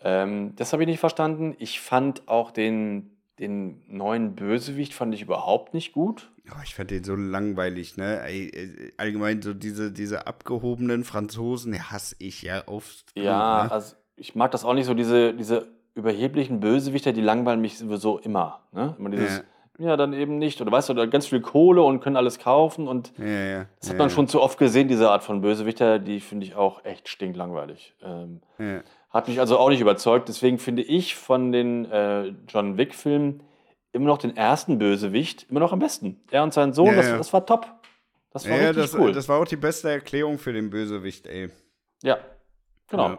Ähm, 0.01 0.53
das 0.55 0.73
habe 0.73 0.83
ich 0.83 0.87
nicht 0.87 0.99
verstanden. 0.99 1.55
Ich 1.59 1.79
fand 1.81 2.27
auch 2.27 2.51
den, 2.51 3.16
den 3.39 3.83
neuen 3.87 4.35
Bösewicht 4.35 4.93
fand 4.93 5.13
ich 5.13 5.21
überhaupt 5.21 5.73
nicht 5.73 5.93
gut. 5.93 6.31
ja, 6.45 6.53
ich 6.63 6.75
fand 6.75 6.91
den 6.91 7.03
so 7.03 7.15
langweilig, 7.15 7.97
ne? 7.97 8.27
Äh, 8.27 8.91
allgemein 8.97 9.41
so 9.41 9.53
diese, 9.53 9.91
diese 9.91 10.27
abgehobenen 10.27 11.03
Franzosen, 11.03 11.73
die 11.73 11.81
hasse 11.81 12.15
ich 12.19 12.41
ja 12.41 12.63
oft. 12.67 13.05
Ja, 13.15 13.65
ne? 13.65 13.71
also 13.71 13.95
ich 14.15 14.35
mag 14.35 14.51
das 14.51 14.65
auch 14.65 14.73
nicht 14.73 14.85
so, 14.85 14.93
diese, 14.93 15.33
diese 15.33 15.67
überheblichen 15.93 16.59
Bösewichter, 16.59 17.13
die 17.13 17.21
langweilen 17.21 17.61
mich 17.61 17.77
sowieso 17.77 18.17
immer. 18.19 18.61
Ne? 18.71 18.95
Immer 18.97 19.09
dieses, 19.09 19.43
ja. 19.77 19.97
dann 19.97 20.13
eben 20.13 20.37
nicht. 20.39 20.59
Oder 20.61 20.71
weißt 20.71 20.89
du, 20.89 21.09
ganz 21.09 21.27
viel 21.27 21.41
Kohle 21.41 21.83
und 21.83 22.01
können 22.01 22.15
alles 22.15 22.39
kaufen 22.39 22.87
und 22.87 23.13
ja, 23.17 23.25
ja, 23.25 23.65
das 23.79 23.89
hat 23.89 23.97
ja, 23.97 24.03
man 24.03 24.09
schon 24.09 24.27
zu 24.27 24.41
oft 24.41 24.57
gesehen, 24.57 24.87
diese 24.87 25.11
Art 25.11 25.23
von 25.23 25.41
Bösewichter, 25.41 25.99
die 25.99 26.19
finde 26.19 26.45
ich 26.45 26.55
auch 26.55 26.83
echt 26.85 27.07
stinklangweilig. 27.07 27.93
Ähm, 28.01 28.41
Ja. 28.57 28.81
Hat 29.09 29.27
mich 29.27 29.39
also 29.39 29.57
auch 29.57 29.69
nicht 29.69 29.81
überzeugt. 29.81 30.27
Deswegen 30.29 30.59
finde 30.59 30.81
ich 30.83 31.15
von 31.15 31.51
den 31.51 31.85
äh, 31.85 32.33
John 32.47 32.77
Wick-Filmen 32.77 33.41
immer 33.93 34.07
noch 34.07 34.17
den 34.17 34.35
ersten 34.35 34.77
Bösewicht 34.77 35.47
immer 35.49 35.59
noch 35.59 35.73
am 35.73 35.79
besten. 35.79 36.21
Er 36.29 36.43
und 36.43 36.53
sein 36.53 36.73
Sohn, 36.73 36.87
Ja, 36.87 36.95
das, 36.95 37.07
ja. 37.07 37.17
das 37.17 37.33
war 37.33 37.45
top. 37.45 37.67
Das 38.31 38.47
war 38.47 38.57
Ja, 38.57 38.69
richtig 38.69 38.91
das, 38.91 38.95
cool. 38.95 39.11
das 39.13 39.29
war 39.29 39.39
auch 39.41 39.47
die 39.47 39.55
beste 39.55 39.89
Erklärung 39.89 40.37
für 40.37 40.53
den 40.53 40.69
Bösewicht, 40.69 41.25
ey. 41.27 41.49
ja, 42.03 42.17
genau. 42.89 43.17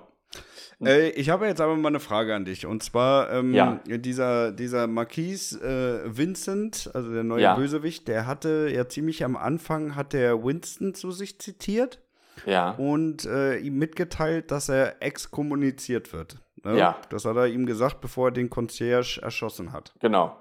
Äh, 0.84 1.08
ich 1.10 1.30
habe 1.30 1.46
jetzt 1.46 1.60
aber 1.60 1.74
mal 1.76 1.88
eine 1.88 1.98
Frage 2.00 2.34
an 2.34 2.44
dich. 2.44 2.66
Und 2.66 2.82
zwar 2.82 3.32
ähm, 3.32 3.80
dieser, 3.86 4.52
dieser 4.52 4.86
Marquis 4.86 5.52
äh, 5.60 6.00
Vincent, 6.04 6.90
also 6.94 7.12
der 7.12 7.24
neue. 7.24 7.54
Bösewicht, 7.56 8.06
der 8.06 8.26
hatte 8.26 8.70
ja 8.72 8.86
ziemlich 8.88 9.24
am 9.24 9.36
Anfang, 9.36 9.96
hat 9.96 10.12
der 10.12 10.44
Winston 10.44 10.94
zu 10.94 11.10
sich 11.10 11.40
zitiert 11.40 12.00
Ja. 12.46 12.72
und 12.72 13.24
äh, 13.24 13.58
ihm 13.58 13.78
mitgeteilt, 13.78 14.50
dass 14.50 14.68
er 14.68 15.02
exkommuniziert 15.02 16.12
wird. 16.12 16.36
Ne? 16.64 16.78
Ja. 16.78 16.96
Das 17.10 17.24
hat 17.24 17.36
er 17.36 17.46
ihm 17.46 17.66
gesagt, 17.66 18.00
bevor 18.00 18.28
er 18.28 18.32
den 18.32 18.50
Concierge 18.50 19.20
erschossen 19.22 19.72
hat. 19.72 19.94
Genau. 20.00 20.36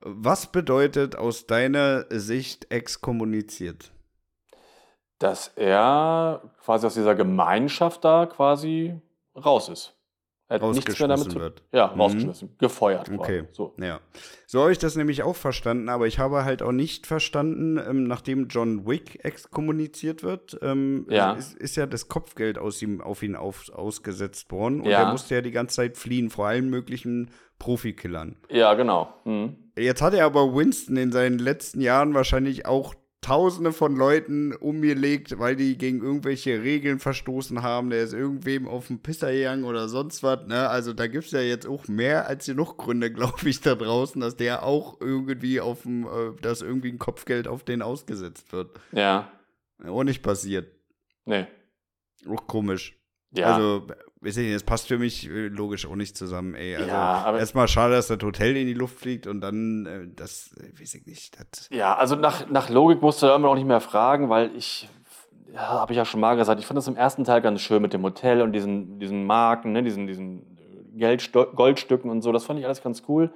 Was 0.00 0.52
bedeutet 0.52 1.16
aus 1.16 1.46
deiner 1.46 2.06
Sicht 2.10 2.70
exkommuniziert? 2.70 3.90
Dass 5.18 5.48
er 5.56 6.42
quasi 6.62 6.86
aus 6.86 6.94
dieser 6.94 7.16
Gemeinschaft 7.16 8.04
da 8.04 8.26
quasi 8.26 9.00
raus 9.34 9.68
ist. 9.68 9.97
Er 10.50 10.60
hat 10.60 10.74
nichts 10.74 10.98
mehr 10.98 11.08
damit 11.08 11.30
zu 11.30 11.38
wird. 11.38 11.62
Ja, 11.72 11.92
Mhm. 11.94 12.00
rausgeschmissen. 12.00 12.54
Gefeuert. 12.58 13.06
quasi. 13.08 13.18
Okay. 13.18 13.44
So. 13.52 13.74
Ja. 13.78 14.00
So 14.46 14.60
habe 14.62 14.72
ich 14.72 14.78
das 14.78 14.96
nämlich 14.96 15.22
auch 15.22 15.36
verstanden, 15.36 15.88
aber 15.90 16.06
ich 16.06 16.18
habe 16.18 16.44
halt 16.44 16.62
auch 16.62 16.72
nicht 16.72 17.06
verstanden, 17.06 17.76
ähm, 17.78 18.04
nachdem 18.04 18.48
John 18.48 18.86
Wick 18.86 19.22
exkommuniziert 19.24 20.22
wird, 20.22 20.58
ähm, 20.62 21.06
Ja. 21.10 21.32
Ist, 21.34 21.54
ist 21.58 21.76
ja 21.76 21.84
das 21.86 22.08
Kopfgeld 22.08 22.58
aus 22.58 22.80
ihm, 22.80 23.00
auf 23.02 23.22
ihn 23.22 23.36
auf, 23.36 23.70
ausgesetzt 23.72 24.50
worden 24.50 24.80
und 24.80 24.86
Ja. 24.88 25.02
er 25.02 25.12
musste 25.12 25.34
ja 25.34 25.40
die 25.42 25.50
ganze 25.50 25.76
Zeit 25.76 25.96
fliehen 25.98 26.30
vor 26.30 26.46
allen 26.46 26.70
möglichen 26.70 27.30
Profikillern. 27.58 28.36
Ja, 28.48 28.72
genau. 28.74 29.12
Mhm. 29.24 29.56
Jetzt 29.76 30.00
hat 30.00 30.14
er 30.14 30.24
aber 30.24 30.54
Winston 30.54 30.96
in 30.96 31.12
seinen 31.12 31.38
letzten 31.38 31.80
Jahren 31.80 32.14
wahrscheinlich 32.14 32.66
auch 32.66 32.94
Tausende 33.20 33.72
von 33.72 33.96
Leuten 33.96 34.54
umgelegt, 34.54 35.38
weil 35.38 35.56
die 35.56 35.76
gegen 35.76 36.00
irgendwelche 36.00 36.62
Regeln 36.62 37.00
verstoßen 37.00 37.62
haben. 37.62 37.90
Der 37.90 38.04
ist 38.04 38.12
irgendwem 38.12 38.68
auf 38.68 38.86
den 38.86 39.02
Pisser 39.02 39.32
gegangen 39.32 39.64
oder 39.64 39.88
sonst 39.88 40.22
was. 40.22 40.46
Ne? 40.46 40.68
Also 40.68 40.92
da 40.92 41.08
gibt 41.08 41.24
es 41.24 41.32
ja 41.32 41.40
jetzt 41.40 41.66
auch 41.66 41.88
mehr 41.88 42.28
als 42.28 42.46
genug 42.46 42.76
Gründe, 42.78 43.12
glaube 43.12 43.48
ich, 43.48 43.60
da 43.60 43.74
draußen, 43.74 44.20
dass 44.20 44.36
der 44.36 44.62
auch 44.62 45.00
irgendwie 45.00 45.60
auf 45.60 45.82
dem, 45.82 46.04
äh, 46.04 46.40
dass 46.40 46.62
irgendwie 46.62 46.92
ein 46.92 46.98
Kopfgeld 46.98 47.48
auf 47.48 47.64
den 47.64 47.82
ausgesetzt 47.82 48.52
wird. 48.52 48.78
Ja. 48.92 49.32
Auch 49.84 50.04
nicht 50.04 50.22
passiert. 50.22 50.72
Nee. 51.24 51.46
Auch 52.28 52.46
komisch. 52.46 52.96
Ja. 53.32 53.54
Also, 53.54 53.86
weiß 54.20 54.36
ich 54.38 54.44
nicht, 54.44 54.54
das 54.54 54.64
passt 54.64 54.88
für 54.88 54.98
mich 54.98 55.28
äh, 55.28 55.48
logisch 55.48 55.86
auch 55.86 55.94
nicht 55.94 56.16
zusammen, 56.16 56.54
ey. 56.54 56.76
Also, 56.76 56.88
Ja, 56.88 57.38
erstmal 57.38 57.68
schade, 57.68 57.94
dass 57.94 58.08
das 58.08 58.18
Hotel 58.22 58.56
in 58.56 58.66
die 58.66 58.74
Luft 58.74 58.98
fliegt 58.98 59.26
und 59.26 59.40
dann, 59.40 59.86
äh, 59.86 60.08
das, 60.14 60.50
äh, 60.58 60.80
weiß 60.80 60.94
ich 60.94 61.06
nicht, 61.06 61.38
das. 61.38 61.68
Ja, 61.70 61.96
also 61.96 62.16
nach, 62.16 62.48
nach 62.48 62.68
Logik 62.68 63.00
musst 63.00 63.22
du 63.22 63.26
da 63.26 63.36
immer 63.36 63.48
auch 63.48 63.54
nicht 63.54 63.66
mehr 63.66 63.80
fragen, 63.80 64.28
weil 64.28 64.50
ich, 64.56 64.88
ja, 65.52 65.60
habe 65.60 65.92
ich 65.92 65.96
ja 65.96 66.04
schon 66.04 66.20
mal 66.20 66.36
gesagt, 66.36 66.60
ich 66.60 66.66
fand 66.66 66.78
das 66.78 66.88
im 66.88 66.96
ersten 66.96 67.24
Teil 67.24 67.40
ganz 67.40 67.60
schön 67.60 67.80
mit 67.80 67.92
dem 67.92 68.02
Hotel 68.02 68.42
und 68.42 68.52
diesen, 68.52 68.98
diesen 68.98 69.24
Marken, 69.24 69.72
ne, 69.72 69.82
diesen, 69.82 70.06
diesen 70.06 70.42
Geldsto 70.96 71.46
Goldstücken 71.46 72.10
und 72.10 72.22
so. 72.22 72.32
Das 72.32 72.44
fand 72.44 72.58
ich 72.58 72.66
alles 72.66 72.82
ganz 72.82 73.04
cool. 73.08 73.30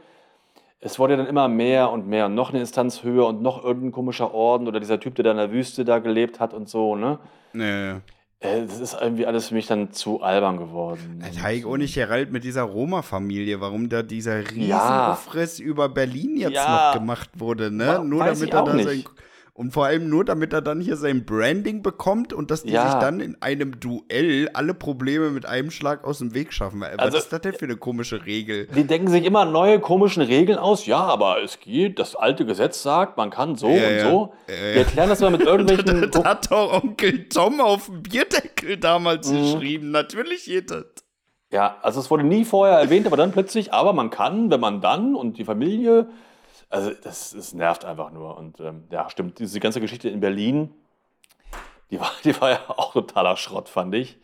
Es 0.81 0.99
wurde 0.99 1.17
dann 1.17 1.27
immer 1.27 1.47
mehr 1.47 1.93
und 1.93 2.09
mehr 2.09 2.27
und 2.27 2.35
noch 2.35 2.51
eine 2.51 2.59
Instanz 2.59 3.05
höher 3.05 3.29
und 3.29 3.41
noch 3.41 3.63
irgendein 3.63 3.93
komischer 3.93 4.35
Orden 4.35 4.67
oder 4.67 4.81
dieser 4.81 4.99
Typ, 4.99 5.15
der 5.15 5.23
da 5.23 5.31
in 5.31 5.37
der 5.37 5.53
Wüste 5.53 5.85
da 5.85 6.01
gelebt 6.01 6.41
hat 6.41 6.53
und 6.53 6.69
so, 6.69 6.97
ne? 6.97 7.21
Nee. 7.53 7.91
Äh, 7.91 8.01
Das 8.43 8.81
ist 8.81 8.97
irgendwie 9.01 9.25
alles 9.27 9.49
für 9.49 9.55
mich 9.55 9.67
dann 9.69 9.93
zu 9.93 10.21
albern 10.23 10.57
geworden. 10.57 11.23
Ich 11.31 11.43
auch 11.67 11.77
nicht 11.77 11.95
Geralt 11.95 12.33
mit 12.33 12.43
dieser 12.43 12.63
Roma-Familie, 12.63 13.61
warum 13.61 13.89
da 13.89 14.03
dieser 14.03 14.41
Ja. 14.41 14.49
Riesenaufriss 14.49 15.61
über 15.61 15.89
Berlin 15.89 16.37
jetzt 16.37 16.55
Ja. 16.55 16.89
noch 16.93 16.99
gemacht 17.01 17.31
wurde, 17.39 17.71
ne? 17.71 17.87
Wa- 17.87 17.99
Nur 18.05 18.25
damit 18.25 18.53
er 18.53 18.65
da 18.65 18.73
sein. 18.83 19.05
Und 19.55 19.73
vor 19.75 19.85
allem 19.85 20.09
nur, 20.09 20.25
damit 20.25 20.55
er 20.55 20.63
dann 20.63 20.81
hier 20.81 20.97
sein 20.97 21.27
Branding 21.27 21.83
bekommt 21.83 22.33
und 22.33 22.51
dass 22.51 22.63
die 22.63 22.71
Ja. 22.73 22.91
sich 22.91 23.01
dann 23.01 23.21
in 23.21 23.37
einem 23.43 23.79
Duell 23.81 24.49
alle 24.55 24.73
Probleme 24.73 25.29
mit 25.29 25.45
einem 25.45 25.71
Schlag 25.71 26.05
aus 26.05 26.21
dem 26.21 26.33
Weg 26.33 26.55
schaffen. 26.55 26.81
Was 26.81 26.99
Also- 26.99 27.19
ist 27.19 27.33
das 27.35 27.43
denn 27.43 27.53
für 27.53 27.67
eine 27.67 27.77
komische 27.77 28.25
Regel? 28.25 28.67
Die 28.69 28.85
denken 28.87 29.09
sich 29.09 29.27
immer 29.27 29.45
neue 29.45 29.79
komischen 29.79 30.23
Regeln 30.23 30.59
aus. 30.59 30.87
Ja, 30.87 31.01
aber 31.01 31.43
es 31.43 31.61
geht. 31.61 31.99
Das 31.99 32.17
alte 32.17 32.47
Gesetz 32.47 32.83
sagt, 32.83 33.19
man 33.19 33.29
kann 33.29 33.57
so 33.57 33.69
Ja, 33.69 33.75
und 33.89 33.97
ja. 33.97 34.11
so. 34.11 34.33
Ja. 34.49 34.55
erklären 34.55 35.11
das 35.11 35.21
mal 35.21 35.31
mit 35.31 35.43
irgendwelchen. 35.47 36.11
Das 36.11 36.25
hat 36.25 36.51
doch 36.51 36.83
Onkel 36.83 37.29
Tom 37.29 37.61
auf 37.61 37.87
dem 37.87 38.03
Bierdeckel 38.03 38.79
damals 38.79 39.31
Mhm. 39.31 39.37
geschrieben. 39.43 39.91
Natürlich 39.91 40.47
geht 40.47 40.71
das. 40.71 40.87
Ja, 41.51 41.77
also 41.83 42.01
es 42.01 42.11
wurde 42.11 42.25
nie 42.25 42.47
vorher 42.47 42.79
erwähnt, 42.79 43.07
aber 43.07 43.19
dann 43.19 43.33
plötzlich, 43.33 43.75
aber 43.75 43.93
man 43.93 44.09
kann, 44.09 44.51
wenn 44.51 44.61
man 44.61 44.81
dann 44.81 45.15
und 45.15 45.37
die 45.37 45.45
Familie. 45.45 46.07
Also 46.73 46.91
das, 47.03 47.33
das 47.33 47.53
nervt 47.53 47.85
einfach 47.85 48.11
nur. 48.13 48.37
Und 48.37 48.59
ähm, 48.61 48.85
ja, 48.91 49.09
stimmt, 49.11 49.39
diese 49.39 49.61
ganze 49.61 49.81
Geschichte 49.81 50.09
in 50.09 50.21
Berlin, 50.21 50.75
die 51.91 52.01
war, 52.01 52.11
die 52.25 52.39
war 52.41 52.51
ja 52.51 52.61
auch 52.69 52.93
totaler 52.95 53.37
Schrott, 53.37 53.69
fand 53.69 53.95
ich. 53.95 54.19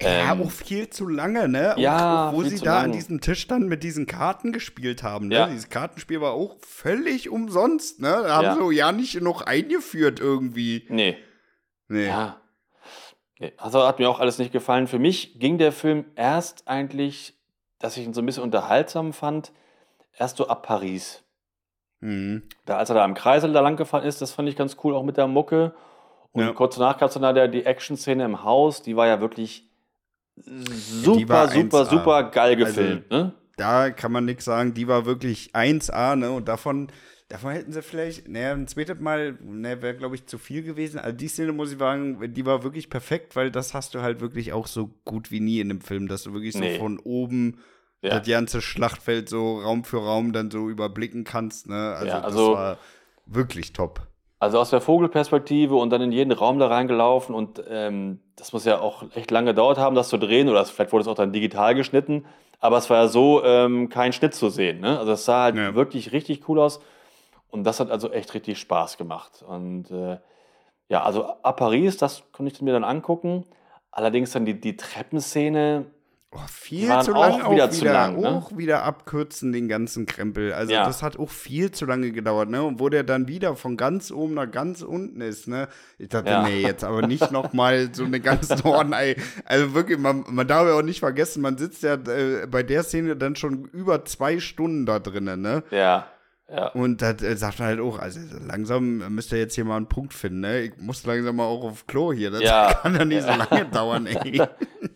Ja, 0.00 0.32
Ähm, 0.32 0.42
auch 0.42 0.50
viel 0.50 0.90
zu 0.90 1.08
lange, 1.08 1.48
ne? 1.48 1.72
Auch, 1.74 1.78
ja, 1.78 2.30
wo 2.32 2.42
sie 2.44 2.60
da 2.60 2.76
an 2.78 2.82
lang. 2.84 2.92
diesem 2.92 3.20
Tisch 3.20 3.48
dann 3.48 3.66
mit 3.68 3.82
diesen 3.82 4.06
Karten 4.06 4.52
gespielt 4.52 5.02
haben, 5.02 5.28
ne? 5.28 5.34
Ja. 5.34 5.46
Dieses 5.48 5.70
Kartenspiel 5.70 6.20
war 6.20 6.32
auch 6.32 6.56
völlig 6.60 7.30
umsonst, 7.30 8.00
ne? 8.00 8.08
Da 8.24 8.36
haben 8.36 8.44
Ja. 8.44 8.56
sie 8.68 8.76
ja 8.76 8.92
nicht 8.92 9.20
noch 9.20 9.42
eingeführt 9.42 10.20
irgendwie. 10.20 10.86
Nee. 10.88 11.16
Nee. 11.88 12.06
Ja. 12.06 12.40
Nee, 13.40 13.52
Also 13.56 13.82
hat 13.84 13.98
mir 13.98 14.08
auch 14.08 14.20
alles 14.20 14.38
nicht 14.38 14.52
gefallen. 14.52 14.86
Für 14.86 15.00
mich 15.00 15.40
ging 15.40 15.58
der 15.58 15.72
Film 15.72 16.04
erst 16.14 16.68
eigentlich, 16.68 17.34
dass 17.80 17.96
ich 17.96 18.04
ihn 18.04 18.14
so 18.14 18.20
ein 18.22 18.26
bisschen 18.26 18.44
unterhaltsam 18.44 19.12
fand, 19.12 19.52
erst 20.16 20.36
so 20.36 20.46
ab 20.46 20.62
Paris. 20.64 21.24
Mhm. 22.02 22.42
Da, 22.66 22.76
als 22.76 22.90
er 22.90 22.94
da 22.96 23.04
am 23.04 23.14
Kreisel 23.14 23.52
da 23.52 23.60
lang 23.60 23.76
gefahren 23.76 24.04
ist, 24.04 24.20
das 24.20 24.32
fand 24.32 24.48
ich 24.48 24.56
ganz 24.56 24.76
cool, 24.84 24.94
auch 24.94 25.04
mit 25.04 25.16
der 25.16 25.26
Mucke. 25.28 25.72
Und 26.32 26.42
Ja. 26.42 26.52
kurz 26.52 26.76
danach 26.76 26.98
gab 26.98 27.08
es 27.08 27.14
dann 27.14 27.22
da 27.34 27.46
die 27.48 27.64
Action-Szene 27.64 28.24
im 28.24 28.42
Haus, 28.44 28.82
die 28.82 28.96
war 28.96 29.06
ja 29.06 29.20
wirklich 29.20 29.70
super, 30.36 31.48
super, 31.48 31.82
1A. 31.82 31.84
super 31.90 32.22
geil 32.30 32.62
Also, 32.64 32.80
gefilmt. 32.80 33.10
ne? 33.10 33.32
Da 33.56 33.90
kann 33.90 34.12
man 34.12 34.24
nichts 34.24 34.44
sagen, 34.46 34.74
die 34.74 34.88
war 34.88 35.04
wirklich 35.06 35.50
1A, 35.54 36.16
ne? 36.16 36.30
Und 36.32 36.48
davon, 36.48 36.88
davon 37.28 37.52
hätten 37.52 37.72
sie 37.72 37.82
vielleicht, 37.82 38.28
naja, 38.28 38.52
ein 38.52 38.66
zweites 38.66 38.98
Mal, 38.98 39.38
ne, 39.42 39.82
wäre, 39.82 39.94
glaube 39.94 40.14
ich, 40.14 40.26
zu 40.26 40.38
viel 40.38 40.62
gewesen. 40.62 40.98
Also 40.98 41.16
die 41.16 41.28
Szene, 41.28 41.52
muss 41.52 41.70
ich 41.72 41.78
sagen, 41.78 42.32
die 42.32 42.46
war 42.46 42.62
wirklich 42.64 42.88
perfekt, 42.88 43.36
weil 43.36 43.50
das 43.50 43.74
hast 43.74 43.94
du 43.94 44.00
halt 44.00 44.20
wirklich 44.20 44.52
auch 44.54 44.66
so 44.66 44.90
gut 45.04 45.30
wie 45.30 45.40
nie 45.40 45.60
in 45.60 45.68
dem 45.68 45.80
Film, 45.82 46.08
dass 46.08 46.22
du 46.24 46.32
wirklich 46.32 46.54
so 46.54 46.60
Nee. 46.60 46.78
von 46.78 46.98
oben 46.98 47.58
Ja. 48.02 48.18
das 48.18 48.28
ganze 48.28 48.60
Schlachtfeld 48.60 49.28
so 49.28 49.60
Raum 49.60 49.84
für 49.84 49.98
Raum 49.98 50.32
dann 50.32 50.50
so 50.50 50.68
überblicken 50.68 51.24
kannst, 51.24 51.68
ne? 51.68 51.94
Also, 51.94 52.06
Ja, 52.06 52.14
das 52.16 52.24
also- 52.24 52.52
war 52.54 52.76
wirklich 53.26 53.72
top. 53.72 54.00
Also 54.40 54.58
aus 54.58 54.70
der 54.70 54.80
Vogelperspektive 54.80 55.76
und 55.76 55.90
dann 55.90 56.02
in 56.02 56.10
jeden 56.10 56.32
Raum 56.32 56.58
da 56.58 56.66
reingelaufen 56.66 57.32
und 57.32 57.62
ähm, 57.68 58.18
das 58.34 58.52
muss 58.52 58.64
ja 58.64 58.80
auch 58.80 59.04
echt 59.14 59.30
lange 59.30 59.52
gedauert 59.52 59.78
haben, 59.78 59.94
das 59.94 60.08
zu 60.08 60.18
drehen 60.18 60.48
oder 60.48 60.64
vielleicht 60.64 60.92
wurde 60.92 61.02
es 61.02 61.06
auch 61.08 61.14
dann 61.14 61.32
digital 61.32 61.76
geschnitten, 61.76 62.24
aber 62.58 62.76
es 62.78 62.90
war 62.90 62.96
ja 63.02 63.06
so 63.06 63.44
ähm, 63.44 63.88
kein 63.88 64.12
Schnitt 64.12 64.34
zu 64.34 64.48
sehen. 64.48 64.80
Ne? 64.80 64.98
Also 64.98 65.12
es 65.12 65.24
sah 65.24 65.44
halt 65.44 65.54
Ja. 65.54 65.76
wirklich 65.76 66.10
richtig 66.10 66.48
cool 66.48 66.58
aus 66.58 66.80
und 67.50 67.62
das 67.62 67.78
hat 67.78 67.92
also 67.92 68.10
echt 68.10 68.34
richtig 68.34 68.58
Spaß 68.58 68.98
gemacht. 68.98 69.44
Und 69.46 69.92
äh, 69.92 70.18
ja, 70.88 71.04
also 71.04 71.24
ab 71.44 71.58
Paris, 71.58 71.96
das 71.98 72.24
konnte 72.32 72.52
ich 72.52 72.60
mir 72.62 72.72
dann 72.72 72.82
angucken. 72.82 73.44
Allerdings 73.92 74.32
dann 74.32 74.44
die, 74.44 74.60
die 74.60 74.76
Treppenszene, 74.76 75.86
Oh, 76.34 76.38
viel 76.50 76.88
zu 77.02 77.14
auch 77.14 77.28
lang, 77.28 77.42
auch 77.42 77.52
wieder 77.52 77.64
wieder, 77.64 77.70
zu 77.70 77.84
lang, 77.84 78.18
ne? 78.18 78.26
auch 78.26 78.56
wieder 78.56 78.84
abkürzen 78.84 79.52
den 79.52 79.68
ganzen 79.68 80.06
Krempel. 80.06 80.54
Also 80.54 80.72
Ja. 80.72 80.86
das 80.86 81.02
hat 81.02 81.18
auch 81.18 81.28
viel 81.28 81.72
zu 81.72 81.84
lange 81.84 82.10
gedauert, 82.10 82.48
ne? 82.48 82.62
Und 82.62 82.80
wo 82.80 82.88
der 82.88 83.02
dann 83.04 83.28
wieder 83.28 83.54
von 83.54 83.76
ganz 83.76 84.10
oben 84.10 84.32
nach 84.32 84.50
ganz 84.50 84.80
unten 84.80 85.20
ist, 85.20 85.46
ne? 85.46 85.68
Ich 85.98 86.08
dachte, 86.08 86.30
Ja. 86.30 86.42
nee, 86.42 86.62
jetzt 86.62 86.84
aber 86.84 87.06
nicht 87.06 87.30
noch 87.32 87.52
mal 87.52 87.90
so 87.94 88.04
eine 88.04 88.18
ganz 88.18 88.48
Norden. 88.64 88.94
Also 89.44 89.74
wirklich, 89.74 89.98
man, 89.98 90.24
man 90.30 90.46
darf 90.48 90.66
ja 90.66 90.72
auch 90.72 90.82
nicht 90.82 91.00
vergessen, 91.00 91.42
man 91.42 91.58
sitzt 91.58 91.82
ja 91.82 91.94
äh, 91.94 92.46
bei 92.50 92.62
der 92.62 92.82
Szene 92.82 93.14
dann 93.14 93.36
schon 93.36 93.66
über 93.66 94.06
zwei 94.06 94.40
Stunden 94.40 94.86
da 94.86 95.00
drinnen, 95.00 95.42
ne? 95.42 95.62
ja, 95.70 96.06
ja. 96.50 96.68
Und 96.68 97.00
da 97.00 97.10
äh, 97.12 97.34
sagt 97.36 97.58
man 97.60 97.68
halt 97.68 97.80
auch, 97.80 97.98
also 97.98 98.20
langsam 98.46 98.98
müsst 99.14 99.32
ihr 99.32 99.38
jetzt 99.38 99.54
hier 99.54 99.64
mal 99.64 99.76
einen 99.76 99.88
Punkt 99.88 100.12
finden, 100.12 100.40
ne? 100.40 100.60
Ich 100.62 100.72
muss 100.78 101.04
langsam 101.06 101.36
mal 101.36 101.44
auch 101.44 101.64
auf 101.64 101.86
Klo 101.86 102.12
hier. 102.12 102.30
Das 102.30 102.42
Ja. 102.42 102.72
kann 102.82 102.92
doch 102.98 103.04
nicht 103.06 103.22
so 103.22 103.28
lange 103.28 103.66
dauern, 103.66 104.06
ey. 104.06 104.42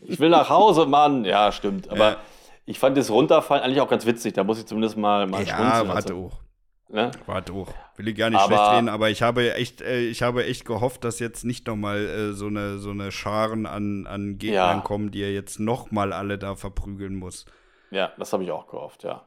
Ich 0.08 0.20
will 0.20 0.28
nach 0.30 0.48
Hause, 0.50 0.86
Mann. 0.86 1.24
Ja, 1.24 1.50
stimmt. 1.52 1.88
Aber 1.90 2.10
Ja. 2.12 2.16
ich 2.64 2.78
fand 2.78 2.96
das 2.96 3.10
Runterfallen 3.10 3.62
eigentlich 3.64 3.80
auch 3.80 3.88
ganz 3.88 4.06
witzig. 4.06 4.34
Da 4.34 4.44
muss 4.44 4.58
ich 4.58 4.66
zumindest 4.66 4.96
mal, 4.96 5.26
mal 5.26 5.42
Ja, 5.44 5.86
warte 5.88 6.12
Also, 6.14 6.26
auch. 6.26 6.40
ne? 6.88 7.10
Warte 7.26 7.52
auch. 7.52 7.68
Will 7.96 8.08
ich 8.08 8.16
gar 8.16 8.30
nicht 8.30 8.38
Aber- 8.38 8.54
schlecht 8.54 8.70
reden, 8.72 8.88
aber 8.88 9.10
ich 9.10 9.22
habe 9.22 9.54
echt, 9.54 9.80
äh, 9.80 10.00
ich 10.00 10.22
habe 10.22 10.44
echt 10.44 10.64
gehofft, 10.64 11.02
dass 11.04 11.18
jetzt 11.18 11.44
nicht 11.44 11.66
noch 11.66 11.76
mal 11.76 11.98
äh, 11.98 12.32
so 12.34 12.46
eine 12.46 12.78
so 12.78 12.90
eine 12.90 13.10
Scharen 13.10 13.66
an, 13.66 14.06
an 14.06 14.38
Gegnern 14.38 14.76
Ja. 14.78 14.82
kommen, 14.82 15.10
die 15.10 15.22
er 15.22 15.32
jetzt 15.32 15.58
noch 15.58 15.90
mal 15.90 16.12
alle 16.12 16.38
da 16.38 16.54
verprügeln 16.56 17.16
muss. 17.16 17.46
Ja, 17.90 18.12
das 18.18 18.32
habe 18.32 18.44
ich 18.44 18.50
auch 18.50 18.66
gehofft, 18.68 19.02
ja. 19.04 19.22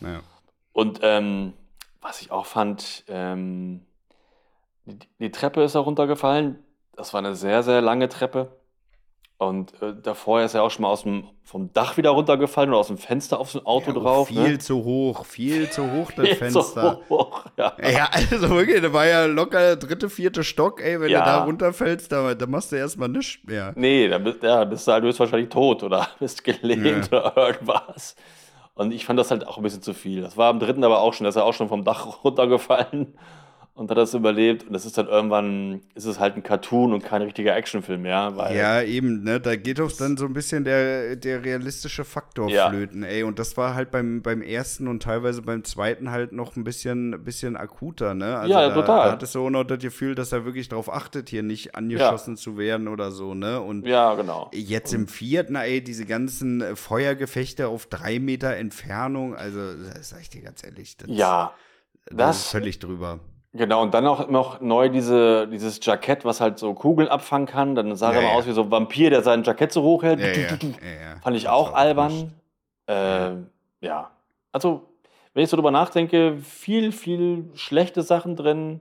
Naja. 0.00 0.20
Und 0.72 1.00
ähm, 1.02 1.54
was 2.02 2.20
ich 2.20 2.30
auch 2.30 2.46
fand, 2.46 3.04
ähm, 3.08 3.84
die, 4.84 4.98
die 5.18 5.30
Treppe 5.30 5.62
ist 5.62 5.74
da 5.74 5.80
runtergefallen. 5.80 6.58
Das 6.96 7.12
war 7.14 7.18
eine 7.18 7.34
sehr, 7.34 7.62
sehr 7.62 7.80
lange 7.80 8.08
Treppe. 8.08 8.52
Und 9.40 9.72
äh, 9.80 9.94
davor 10.02 10.42
ist 10.42 10.52
er 10.52 10.62
auch 10.62 10.70
schon 10.70 10.82
mal 10.82 10.90
aus 10.90 11.04
dem, 11.04 11.24
vom 11.44 11.72
Dach 11.72 11.96
wieder 11.96 12.10
runtergefallen 12.10 12.68
oder 12.68 12.78
aus 12.80 12.88
dem 12.88 12.98
Fenster 12.98 13.40
auf 13.40 13.50
so 13.50 13.60
ein 13.60 13.64
Auto 13.64 13.90
Ja, 13.90 13.98
drauf. 13.98 14.28
viel 14.28 14.52
ne? 14.52 14.58
zu 14.58 14.84
hoch, 14.84 15.24
viel 15.24 15.70
zu 15.70 15.90
hoch 15.90 16.12
das 16.12 16.28
Viel 16.28 16.36
zu 16.50 16.60
Fenster. 16.62 17.00
hoch, 17.08 17.46
ja. 17.56 17.72
Ja, 17.82 18.10
also 18.12 18.50
wirklich, 18.50 18.82
da 18.82 18.92
war 18.92 19.06
ja 19.06 19.24
locker 19.24 19.58
der 19.60 19.76
dritte, 19.76 20.10
vierte 20.10 20.44
Stock, 20.44 20.82
ey, 20.82 21.00
wenn 21.00 21.10
Ja. 21.10 21.20
du 21.20 21.24
da 21.24 21.44
runterfällst, 21.44 22.12
da, 22.12 22.34
da 22.34 22.46
machst 22.46 22.70
du 22.70 22.76
erstmal 22.76 23.08
nichts 23.08 23.42
mehr. 23.46 23.72
Nee, 23.76 24.08
da 24.08 24.18
bist, 24.18 24.42
ja, 24.42 24.62
bist 24.66 24.86
du 24.86 24.92
halt 24.92 25.04
höchstwahrscheinlich 25.04 25.48
tot 25.48 25.82
oder 25.84 26.06
bist 26.20 26.44
gelähmt 26.44 27.10
oder 27.10 27.34
irgendwas. 27.34 28.16
Und 28.74 28.92
ich 28.92 29.06
fand 29.06 29.18
das 29.18 29.30
halt 29.30 29.46
auch 29.48 29.56
ein 29.56 29.62
bisschen 29.62 29.80
zu 29.80 29.94
viel. 29.94 30.20
Das 30.20 30.36
war 30.36 30.50
am 30.50 30.60
dritten 30.60 30.84
aber 30.84 31.00
auch 31.00 31.14
schon, 31.14 31.24
da 31.24 31.30
ist 31.30 31.36
er 31.36 31.46
auch 31.46 31.54
schon 31.54 31.70
vom 31.70 31.82
Dach 31.82 32.06
runtergefallen 32.24 33.14
und 33.74 33.90
hat 33.90 33.96
das 33.96 34.12
überlebt. 34.14 34.66
Und 34.66 34.72
das 34.74 34.84
ist 34.84 34.98
dann 34.98 35.06
irgendwann, 35.08 35.80
ist 35.94 36.04
es 36.04 36.20
halt 36.20 36.36
ein 36.36 36.42
Cartoon 36.42 36.92
und 36.92 37.02
kein 37.02 37.22
richtiger 37.22 37.56
Actionfilm 37.56 38.02
mehr. 38.02 38.36
Weil, 38.36 38.56
Ja, 38.56 38.82
eben, 38.82 39.22
ne? 39.22 39.40
Da 39.40 39.56
geht 39.56 39.78
doch 39.78 39.90
dann 39.92 40.16
so 40.18 40.26
ein 40.26 40.32
bisschen 40.34 40.64
der, 40.64 41.16
der 41.16 41.44
realistische 41.44 42.04
Faktor 42.04 42.50
Ja. 42.50 42.68
flöten, 42.68 43.02
ey. 43.04 43.22
Und 43.22 43.38
das 43.38 43.56
war 43.56 43.74
halt 43.74 43.90
beim, 43.90 44.20
beim 44.22 44.42
ersten 44.42 44.86
und 44.88 45.02
teilweise 45.02 45.40
beim 45.42 45.64
zweiten 45.64 46.10
halt 46.10 46.32
noch 46.32 46.56
ein 46.56 46.64
bisschen, 46.64 47.24
bisschen 47.24 47.56
akuter, 47.56 48.12
ne? 48.14 48.36
Also 48.38 48.52
Ja, 48.52 48.68
da, 48.68 48.74
total. 48.74 49.06
Da 49.06 49.12
hattest 49.12 49.34
du 49.34 49.46
auch 49.46 49.50
noch 49.50 49.64
das 49.64 49.78
Gefühl, 49.78 50.14
dass 50.14 50.32
er 50.32 50.44
wirklich 50.44 50.68
darauf 50.68 50.92
achtet, 50.92 51.30
hier 51.30 51.42
nicht 51.42 51.74
angeschossen 51.74 52.36
zu 52.36 52.58
werden 52.58 52.86
oder 52.88 53.10
so, 53.12 53.34
ne? 53.34 53.60
Und 53.60 53.86
ja 53.86 54.14
genau. 54.14 54.50
jetzt 54.52 54.92
im 54.92 55.08
vierten, 55.08 55.54
ey, 55.56 55.82
diese 55.82 56.04
ganzen 56.04 56.60
äh, 56.60 56.76
Feuergefechte 56.76 57.68
auf 57.68 57.86
drei 57.86 58.18
Meter 58.18 58.56
Entfernung, 58.56 59.34
also, 59.34 59.60
sag 60.02 60.20
ich 60.20 60.28
dir 60.30 60.42
ganz 60.42 60.62
ehrlich, 60.64 60.96
das, 60.98 61.08
Ja, 61.10 61.54
das, 62.06 62.16
das- 62.16 62.36
ist 62.40 62.46
völlig 62.48 62.78
drüber. 62.78 63.20
Genau. 63.52 63.82
Und 63.82 63.94
dann 63.94 64.06
auch 64.06 64.28
noch 64.28 64.60
neu 64.60 64.88
diese, 64.88 65.46
dieses 65.48 65.84
Jackett, 65.84 66.24
was 66.24 66.40
halt 66.40 66.58
so 66.58 66.74
Kugeln 66.74 67.08
abfangen 67.08 67.46
kann. 67.46 67.74
Dann 67.74 67.94
sah 67.96 68.10
Ja, 68.12 68.16
er 68.18 68.22
mal 68.22 68.28
ja. 68.30 68.34
aus 68.34 68.46
wie 68.46 68.52
so 68.52 68.62
ein 68.62 68.70
Vampir, 68.70 69.10
der 69.10 69.22
sein 69.22 69.42
Jackett 69.42 69.72
so 69.72 69.82
hochhält. 69.82 70.20
Ja, 70.20 70.28
ja. 70.28 70.56
Fand 71.22 71.36
ich 71.36 71.48
auch 71.48 71.68
nicht. 71.68 71.76
albern. 71.76 72.32
Äh, 72.86 73.30
ja. 73.86 74.10
Also, 74.52 74.82
wenn 75.34 75.44
ich 75.44 75.50
so 75.50 75.56
drüber 75.56 75.70
nachdenke, 75.70 76.38
viel, 76.38 76.90
viel 76.92 77.50
schlechte 77.54 78.02
Sachen 78.02 78.34
drin, 78.36 78.80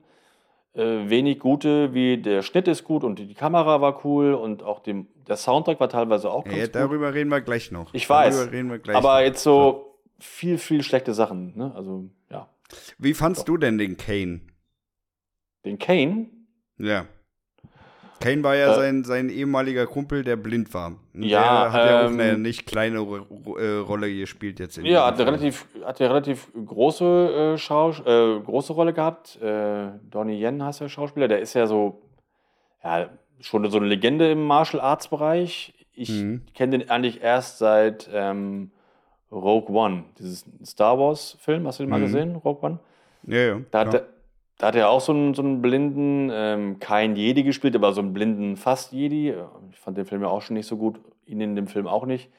äh, 0.73 1.09
wenig 1.09 1.39
gute, 1.39 1.93
wie 1.93 2.17
der 2.17 2.41
Schnitt 2.41 2.67
ist 2.67 2.83
gut 2.83 3.03
und 3.03 3.19
die 3.19 3.33
Kamera 3.33 3.81
war 3.81 4.03
cool 4.05 4.33
und 4.33 4.63
auch 4.63 4.79
dem, 4.79 5.07
der 5.27 5.35
Soundtrack 5.37 5.79
war 5.79 5.89
teilweise 5.89 6.31
auch 6.31 6.43
ganz 6.43 6.57
Ja, 6.57 6.65
gut. 6.65 6.75
darüber 6.75 7.13
reden 7.13 7.29
wir 7.29 7.41
gleich 7.41 7.71
noch. 7.71 7.93
Ich 7.93 8.09
weiß. 8.09 8.35
Darüber 8.37 8.51
reden 8.51 8.69
wir 8.71 8.79
gleich 8.79 8.95
Aber 8.95 9.15
noch. 9.19 9.25
jetzt 9.25 9.43
so 9.43 9.95
viel, 10.19 10.57
viel 10.57 10.81
schlechte 10.83 11.13
Sachen. 11.13 11.53
Ne? 11.55 11.71
Also, 11.75 12.05
ja. 12.31 12.47
Wie 12.97 13.13
fandst 13.13 13.47
du 13.47 13.57
denn 13.57 13.77
den 13.77 13.97
Kane? 13.97 14.41
Den 15.65 15.77
Kane, 15.77 16.27
Ja. 16.77 17.05
Kane 18.21 18.43
war 18.43 18.55
ja 18.55 18.71
Äh, 18.71 18.75
sein, 18.75 19.03
sein 19.05 19.29
ehemaliger 19.29 19.87
Kumpel, 19.87 20.23
der 20.25 20.35
blind 20.35 20.73
war. 20.73 20.97
Und 21.13 21.23
Ja, 21.23 21.63
der 21.63 21.71
hat 21.71 21.89
ja 21.89 22.05
auch 22.05 22.09
ähm, 22.11 22.19
eine 22.19 22.37
nicht 22.37 22.65
kleine 22.65 22.99
Ro 22.99 23.15
Ro 23.45 23.57
äh, 23.57 23.77
Rolle 23.77 24.13
gespielt 24.13 24.59
jetzt 24.59 24.77
in 24.77 24.85
ja, 24.85 25.05
hat 25.05 25.15
eine 25.15 25.25
relativ, 25.27 25.67
hat 25.85 26.01
eine 26.01 26.09
relativ 26.09 26.51
große, 26.53 27.53
äh, 27.53 27.57
Schau 27.57 27.91
äh, 27.91 28.39
große 28.41 28.73
Rolle 28.73 28.91
gehabt. 28.93 29.41
Äh, 29.41 29.91
Donnie 30.09 30.37
Yen 30.41 30.61
heißt 30.63 30.81
der 30.81 30.89
Schauspieler. 30.89 31.29
Der 31.29 31.39
ist 31.39 31.53
ja 31.53 31.65
so, 31.65 32.01
ja, 32.83 33.09
schon 33.39 33.69
so 33.71 33.77
eine 33.77 33.87
Legende 33.87 34.29
im 34.31 34.45
Martial 34.45 34.81
Arts 34.81 35.07
Bereich. 35.07 35.73
Ich 35.93 36.09
Mhm. 36.09 36.41
kenne 36.53 36.77
den 36.79 36.89
eigentlich 36.89 37.21
erst 37.21 37.57
seit 37.59 38.09
ähm, 38.11 38.71
Rogue 39.31 39.73
One, 39.73 40.03
dieses 40.17 40.45
Star 40.65 40.99
Wars 40.99 41.37
Film. 41.39 41.65
Hast 41.67 41.79
du 41.79 41.83
den 41.83 41.89
mal 41.89 41.99
Mhm. 41.99 42.03
gesehen, 42.03 42.35
Rogue 42.35 42.61
One? 42.63 42.79
Ja, 43.23 43.37
ja. 43.39 43.61
Da 43.71 43.79
hat, 43.79 43.93
ja. 43.93 43.99
er, 43.99 44.07
da 44.59 44.67
hat 44.67 44.75
er 44.75 44.89
auch 44.89 45.01
so 45.01 45.11
einen, 45.13 45.33
so 45.33 45.41
einen 45.41 45.61
blinden, 45.63 46.29
ähm, 46.31 46.79
kein 46.79 47.15
Jedi 47.15 47.43
gespielt, 47.43 47.75
aber 47.75 47.93
so 47.93 48.01
einen 48.01 48.13
blinden 48.13 48.57
fast 48.57 48.91
Jedi. 48.91 49.33
Ich 49.71 49.79
fand 49.79 49.97
den 49.97 50.05
Film 50.05 50.21
ja 50.21 50.27
auch 50.27 50.41
schon 50.43 50.53
nicht 50.55 50.67
so 50.67 50.77
gut, 50.77 50.99
ihn 51.25 51.41
in 51.41 51.55
dem 51.55 51.65
Film 51.67 51.87
auch 51.87 52.05
nicht. 52.05 52.29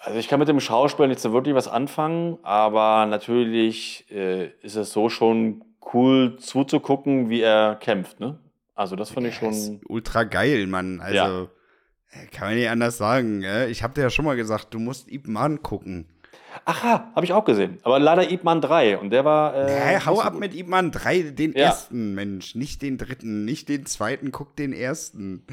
Also 0.00 0.18
ich 0.18 0.28
kann 0.28 0.38
mit 0.38 0.48
dem 0.48 0.60
Schauspieler 0.60 1.08
nicht 1.08 1.20
so 1.20 1.32
wirklich 1.32 1.54
was 1.54 1.68
anfangen, 1.68 2.38
aber 2.42 3.06
natürlich 3.06 4.04
äh, 4.10 4.48
ist 4.60 4.76
es 4.76 4.92
so 4.92 5.08
schon 5.08 5.64
cool 5.94 6.36
zuzugucken, 6.36 7.30
wie 7.30 7.40
er 7.40 7.76
kämpft, 7.76 8.20
ne? 8.20 8.38
Also 8.74 8.96
das 8.96 9.10
fand 9.10 9.26
ich 9.28 9.40
Ja, 9.40 9.48
ist 9.48 9.66
schon. 9.66 9.80
ultra 9.88 10.24
geil, 10.24 10.66
Mann. 10.66 11.00
Also, 11.00 11.14
Ja. 11.14 11.42
äh, 12.10 12.26
kann 12.32 12.48
man 12.48 12.56
nicht 12.56 12.68
anders 12.68 12.98
sagen. 12.98 13.42
Äh? 13.44 13.68
Ich 13.68 13.82
habe 13.84 13.94
dir 13.94 14.02
ja 14.02 14.10
schon 14.10 14.24
mal 14.24 14.34
gesagt, 14.36 14.74
du 14.74 14.78
musst 14.80 15.10
Ip 15.10 15.28
Man 15.28 15.62
gucken. 15.62 16.08
Ach 16.64 16.84
ja, 16.84 17.10
habe 17.14 17.24
ich 17.26 17.32
auch 17.32 17.44
gesehen. 17.44 17.78
Aber 17.82 17.98
leider 17.98 18.30
Ip 18.30 18.44
Man 18.44 18.60
3 18.60 18.98
und 18.98 19.10
der 19.10 19.24
war. 19.24 19.54
Äh, 19.54 19.94
nicht 19.94 20.06
hau 20.06 20.16
so 20.16 20.20
ab 20.22 20.32
gut. 20.32 20.40
mit 20.40 20.54
Ip 20.54 20.68
Man 20.68 20.90
3, 20.92 21.22
den 21.32 21.52
Ja. 21.52 21.64
ersten, 21.66 22.14
Mensch. 22.14 22.54
Nicht 22.54 22.82
den 22.82 22.98
dritten, 22.98 23.44
nicht 23.44 23.68
den 23.68 23.86
zweiten, 23.86 24.32
guck 24.32 24.56
den 24.56 24.72
ersten. 24.72 25.44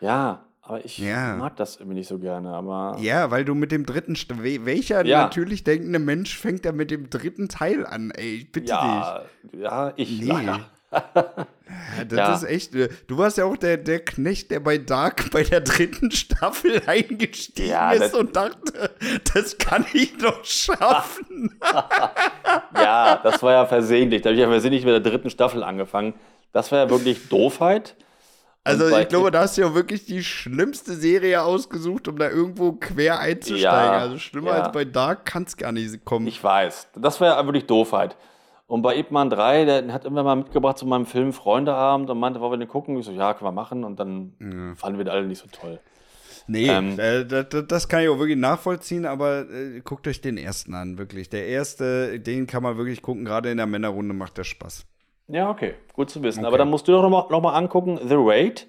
Ja, 0.00 0.44
aber 0.62 0.84
ich 0.84 0.98
Ja. 0.98 1.36
mag 1.36 1.56
das 1.56 1.76
irgendwie 1.76 1.96
nicht 1.98 2.08
so 2.08 2.18
gerne. 2.18 2.50
Aber 2.50 2.96
Ja, 3.00 3.30
weil 3.30 3.44
du 3.44 3.54
mit 3.54 3.70
dem 3.72 3.86
dritten, 3.86 4.16
welcher 4.64 5.04
Ja. 5.04 5.22
natürlich 5.22 5.64
denkende 5.64 5.98
Mensch 5.98 6.36
fängt 6.38 6.64
da 6.64 6.72
mit 6.72 6.90
dem 6.90 7.10
dritten 7.10 7.48
Teil 7.48 7.86
an, 7.86 8.10
ey, 8.10 8.36
ich 8.36 8.52
bitte 8.52 8.66
dich. 8.66 8.72
ja, 8.72 9.22
ja, 9.52 9.92
ich. 9.96 10.20
Nee. 10.20 10.26
leider. 10.26 10.60
Ja, 10.92 12.04
das 12.08 12.18
Ja. 12.18 12.34
ist 12.34 12.44
echt. 12.44 12.74
äh, 12.74 12.88
Du 13.06 13.16
warst 13.18 13.38
ja 13.38 13.44
auch 13.44 13.56
der, 13.56 13.76
der 13.76 14.00
Knecht, 14.04 14.50
der 14.50 14.60
bei 14.60 14.78
Dark 14.78 15.30
bei 15.30 15.42
der 15.44 15.60
dritten 15.60 16.10
Staffel 16.10 16.82
eingestiegen 16.86 17.68
Ja, 17.70 17.92
ist 17.92 18.14
und 18.14 18.34
dachte, 18.34 18.90
das 19.32 19.56
kann 19.58 19.86
ich 19.92 20.16
doch 20.18 20.44
schaffen. 20.44 21.58
Ja, 22.74 23.20
das 23.22 23.42
war 23.42 23.52
ja 23.52 23.66
versehentlich. 23.66 24.22
Da 24.22 24.30
habe 24.30 24.34
ich 24.34 24.40
ja 24.40 24.48
versehentlich 24.48 24.84
mit 24.84 24.92
der 24.92 25.00
dritten 25.12 25.30
Staffel 25.30 25.62
angefangen. 25.62 26.14
Das 26.52 26.72
war 26.72 26.80
ja 26.80 26.90
wirklich 26.90 27.28
Doofheit. 27.28 27.94
Also 28.64 28.88
ich 28.98 29.08
glaube, 29.08 29.30
da 29.30 29.40
hast 29.40 29.56
du 29.56 29.62
ja 29.62 29.74
wirklich 29.74 30.04
die 30.06 30.22
schlimmste 30.24 30.94
Serie 30.94 31.42
ausgesucht, 31.42 32.08
um 32.08 32.18
da 32.18 32.28
irgendwo 32.28 32.72
quer 32.72 33.20
einzusteigen. 33.20 33.62
Ja, 33.62 33.98
also 33.98 34.18
schlimmer 34.18 34.50
ja. 34.50 34.62
als 34.62 34.72
bei 34.72 34.84
Dark 34.84 35.24
kann 35.26 35.44
es 35.44 35.56
gar 35.56 35.72
nicht 35.72 36.04
kommen. 36.04 36.26
Ich 36.26 36.42
weiß. 36.42 36.88
Das 36.96 37.20
war 37.20 37.28
ja 37.28 37.44
wirklich 37.46 37.66
Doofheit. 37.66 38.16
Und 38.70 38.82
bei 38.82 38.96
Ip 38.96 39.10
Man 39.10 39.30
3, 39.30 39.64
der 39.64 39.92
hat 39.92 40.04
immer 40.04 40.22
mal 40.22 40.36
mitgebracht 40.36 40.78
zu 40.78 40.86
meinem 40.86 41.04
Film 41.04 41.32
Freundeabend 41.32 42.08
und 42.08 42.20
meinte, 42.20 42.40
wollen 42.40 42.52
wir 42.52 42.58
den 42.58 42.68
gucken? 42.68 42.96
Ich 42.98 43.04
so, 43.04 43.10
ja, 43.10 43.34
können 43.34 43.48
wir 43.48 43.52
machen. 43.52 43.82
Und 43.82 43.98
dann 43.98 44.76
fanden 44.76 44.96
wir 44.96 45.04
den 45.04 45.12
alle 45.12 45.26
nicht 45.26 45.40
so 45.40 45.48
toll. 45.50 45.80
nee, 46.46 46.68
ähm, 46.68 46.96
äh, 46.96 47.24
das, 47.24 47.66
das 47.66 47.88
kann 47.88 48.04
ich 48.04 48.08
auch 48.08 48.20
wirklich 48.20 48.38
nachvollziehen, 48.38 49.06
aber 49.06 49.40
äh, 49.50 49.80
guckt 49.80 50.06
euch 50.06 50.20
den 50.20 50.36
ersten 50.36 50.74
an, 50.74 50.98
wirklich. 50.98 51.28
Der 51.28 51.48
erste, 51.48 52.20
den 52.20 52.46
kann 52.46 52.62
man 52.62 52.76
wirklich 52.76 53.02
gucken, 53.02 53.24
gerade 53.24 53.50
in 53.50 53.56
der 53.56 53.66
Männerrunde 53.66 54.14
macht 54.14 54.38
der 54.38 54.44
Spaß. 54.44 54.86
Ja, 55.26 55.50
okay, 55.50 55.74
gut 55.92 56.08
zu 56.08 56.22
wissen. 56.22 56.38
Okay. 56.38 56.46
Aber 56.46 56.58
dann 56.58 56.70
musst 56.70 56.86
du 56.86 56.92
doch 56.92 57.02
nochmal 57.02 57.24
noch 57.28 57.40
mal 57.40 57.54
angucken, 57.54 57.98
The 58.06 58.14
Raid. 58.16 58.68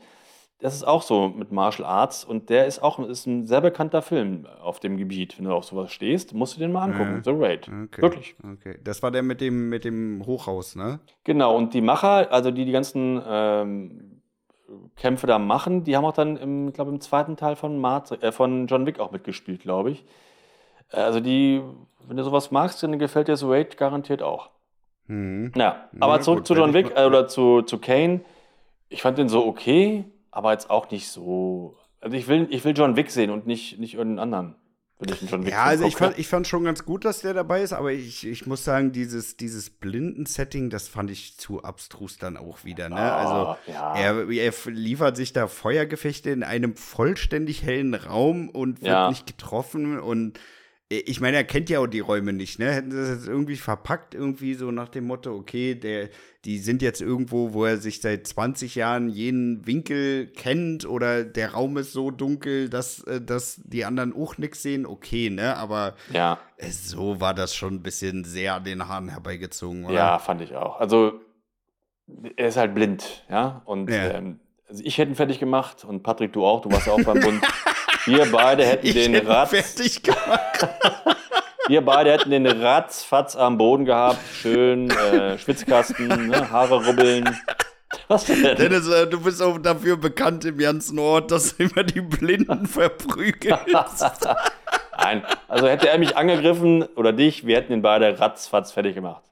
Das 0.61 0.75
ist 0.75 0.83
auch 0.83 1.01
so 1.01 1.29
mit 1.29 1.51
Martial 1.51 1.87
Arts 1.87 2.23
und 2.23 2.49
der 2.51 2.67
ist 2.67 2.83
auch 2.83 2.99
ist 2.99 3.25
ein 3.25 3.47
sehr 3.47 3.61
bekannter 3.61 4.03
Film 4.03 4.45
auf 4.61 4.79
dem 4.79 4.95
Gebiet. 4.97 5.37
Wenn 5.37 5.45
du 5.45 5.53
auf 5.53 5.65
sowas 5.65 5.91
stehst, 5.91 6.35
musst 6.35 6.55
du 6.55 6.59
den 6.59 6.71
mal 6.71 6.83
angucken. 6.83 7.21
The 7.23 7.31
Raid. 7.31 7.67
Okay. 7.85 8.01
Wirklich. 8.01 8.35
Okay. 8.53 8.77
Das 8.83 9.01
war 9.01 9.09
der 9.09 9.23
mit 9.23 9.41
dem, 9.41 9.69
mit 9.69 9.85
dem 9.85 10.23
Hochhaus, 10.25 10.75
ne? 10.75 10.99
Genau, 11.23 11.55
und 11.57 11.73
die 11.73 11.81
Macher, 11.81 12.31
also 12.31 12.51
die 12.51 12.65
die 12.65 12.71
ganzen 12.71 13.19
ähm, 13.27 14.21
Kämpfe 14.95 15.25
da 15.25 15.39
machen, 15.39 15.83
die 15.83 15.97
haben 15.97 16.05
auch 16.05 16.13
dann, 16.13 16.37
im, 16.37 16.67
ich 16.67 16.73
glaube, 16.75 16.91
im 16.91 17.01
zweiten 17.01 17.37
Teil 17.37 17.55
von, 17.55 17.79
Matri 17.79 18.17
äh, 18.21 18.31
von 18.31 18.67
John 18.67 18.85
Wick 18.85 18.99
auch 18.99 19.11
mitgespielt, 19.11 19.61
glaube 19.61 19.91
ich. 19.91 20.05
Äh, 20.91 20.97
Also 20.97 21.19
die, 21.21 21.61
wenn 22.07 22.17
du 22.17 22.23
sowas 22.23 22.51
magst, 22.51 22.83
dann 22.83 22.99
gefällt 22.99 23.27
dir 23.27 23.35
The 23.35 23.45
Raid 23.47 23.77
garantiert 23.77 24.21
auch. 24.21 24.51
Mhm. 25.07 25.51
Ja, 25.55 25.61
Ja, 25.63 25.89
aber 26.01 26.21
zurück 26.21 26.39
gut, 26.39 26.47
zu 26.47 26.53
John 26.53 26.75
Wick 26.75 26.93
äh, 26.95 27.05
oder 27.05 27.27
zu, 27.27 27.63
zu 27.63 27.79
Kane. 27.79 28.21
Ich 28.89 29.01
fand 29.01 29.17
den 29.17 29.27
so 29.27 29.45
okay, 29.45 30.05
aber 30.31 30.51
jetzt 30.53 30.69
auch 30.69 30.89
nicht 30.91 31.07
so. 31.09 31.77
Also 31.99 32.17
ich 32.17 32.27
will, 32.27 32.47
ich 32.49 32.63
will 32.65 32.73
John 32.75 32.95
Wick 32.95 33.11
sehen 33.11 33.29
und 33.29 33.45
nicht, 33.45 33.79
nicht 33.79 33.93
irgendeinen 33.93 34.33
anderen. 34.33 34.55
Will 34.99 35.11
ich 35.11 35.29
John 35.29 35.43
Wick 35.45 35.51
Ja, 35.51 35.63
also 35.65 35.85
ich 35.85 35.95
fand, 35.95 36.17
ich 36.19 36.27
fand 36.27 36.47
schon 36.47 36.63
ganz 36.63 36.85
gut, 36.85 37.05
dass 37.05 37.21
der 37.21 37.33
dabei 37.33 37.61
ist, 37.63 37.73
aber 37.73 37.91
ich, 37.91 38.25
ich 38.27 38.45
muss 38.47 38.63
sagen, 38.63 38.91
dieses, 38.91 39.35
dieses 39.37 39.69
Blinden-Setting, 39.69 40.69
das 40.69 40.87
fand 40.87 41.09
ich 41.11 41.37
zu 41.37 41.63
abstrus 41.63 42.17
dann 42.17 42.37
auch 42.37 42.63
wieder. 42.63 42.89
Ne? 42.89 42.95
also 42.97 43.33
Ah, 43.33 43.57
ja. 43.67 43.95
er, 43.95 44.29
er 44.29 44.53
liefert 44.67 45.15
sich 45.17 45.33
da 45.33 45.47
Feuergefechte 45.47 46.29
in 46.31 46.43
einem 46.43 46.75
vollständig 46.75 47.63
hellen 47.63 47.93
Raum 47.95 48.49
und 48.49 48.81
wird 48.81 48.91
Ja. 48.91 49.09
nicht 49.09 49.25
getroffen 49.27 49.99
und 49.99 50.39
ich 50.91 51.21
meine, 51.21 51.37
er 51.37 51.43
kennt 51.43 51.69
ja 51.69 51.79
auch 51.79 51.87
die 51.87 52.01
Räume 52.01 52.33
nicht, 52.33 52.59
ne? 52.59 52.71
Hätten 52.71 52.91
sie 52.91 52.97
das 52.97 53.09
jetzt 53.09 53.27
irgendwie 53.27 53.55
verpackt, 53.55 54.13
irgendwie 54.13 54.55
so 54.55 54.71
nach 54.71 54.89
dem 54.89 55.07
Motto, 55.07 55.33
okay, 55.33 55.75
der, 55.75 56.09
die 56.43 56.57
sind 56.57 56.81
jetzt 56.81 57.01
irgendwo, 57.01 57.53
wo 57.53 57.65
er 57.65 57.77
sich 57.77 58.01
seit 58.01 58.27
20 58.27 58.75
Jahren 58.75 59.07
jeden 59.09 59.65
Winkel 59.65 60.27
kennt 60.27 60.85
oder 60.85 61.23
der 61.23 61.53
Raum 61.53 61.77
ist 61.77 61.93
so 61.93 62.11
dunkel, 62.11 62.69
dass, 62.69 63.03
äh, 63.03 63.21
dass 63.21 63.61
die 63.63 63.85
anderen 63.85 64.13
auch 64.13 64.37
nichts 64.37 64.63
sehen, 64.63 64.85
okay, 64.85 65.29
ne? 65.29 65.55
Aber 65.55 65.95
ja. 66.11 66.39
äh, 66.57 66.69
so 66.69 67.21
war 67.21 67.33
das 67.33 67.55
schon 67.55 67.75
ein 67.75 67.83
bisschen 67.83 68.25
sehr 68.25 68.55
an 68.55 68.65
den 68.65 68.87
Haaren 68.87 69.09
herbeigezogen, 69.09 69.85
oder? 69.85 69.93
Ja, 69.93 70.19
fand 70.19 70.41
ich 70.41 70.55
auch. 70.55 70.79
Also, 70.79 71.21
er 72.35 72.47
ist 72.49 72.57
halt 72.57 72.75
blind, 72.75 73.25
ja. 73.29 73.61
Und 73.65 73.89
Ja. 73.89 74.11
Ähm, 74.11 74.39
also 74.67 74.83
ich 74.85 74.97
hätte 74.97 75.11
ihn 75.11 75.15
fertig 75.15 75.37
gemacht 75.39 75.83
und 75.83 76.01
Patrick, 76.01 76.31
du 76.31 76.45
auch, 76.45 76.61
du 76.61 76.71
warst 76.71 76.87
ja 76.87 76.93
auch 76.93 77.03
beim 77.03 77.19
Bund. 77.21 77.43
Wir 78.05 78.31
beide 78.31 78.65
hätten 78.65 78.87
Ich 78.87 78.93
den 78.93 79.13
hätte 79.13 79.27
Ratz, 79.27 79.49
fertig 79.49 80.03
gemacht. 80.03 80.67
wir 81.67 81.81
beide 81.81 82.11
hätten 82.11 82.31
den 82.31 82.47
Ratzfatz 82.47 83.35
am 83.35 83.57
Boden 83.57 83.85
gehabt, 83.85 84.19
schön 84.33 84.89
äh, 84.89 85.37
Schwitzkasten, 85.37 86.27
ne, 86.27 86.49
Haare 86.49 86.85
rubbeln. 86.85 87.37
Was 88.07 88.25
denn? 88.25 88.55
Dennis, 88.55 88.87
äh, 88.87 89.07
du 89.07 89.21
bist 89.21 89.41
auch 89.41 89.57
dafür 89.57 89.97
bekannt 89.97 90.45
im 90.45 90.57
ganzen 90.57 90.97
Ort, 90.97 91.31
dass 91.31 91.55
du 91.55 91.63
immer 91.63 91.83
die 91.83 92.01
Blinden 92.01 92.65
verprügelst. 92.65 93.65
Nein, 94.97 95.23
also 95.47 95.67
hätte 95.67 95.89
er 95.89 95.97
mich 95.97 96.15
angegriffen 96.15 96.83
oder 96.95 97.13
dich, 97.13 97.45
wir 97.45 97.57
hätten 97.57 97.71
den 97.71 97.81
beide 97.81 98.19
ratzfatz 98.19 98.71
fertig 98.71 98.95
gemacht. 98.95 99.23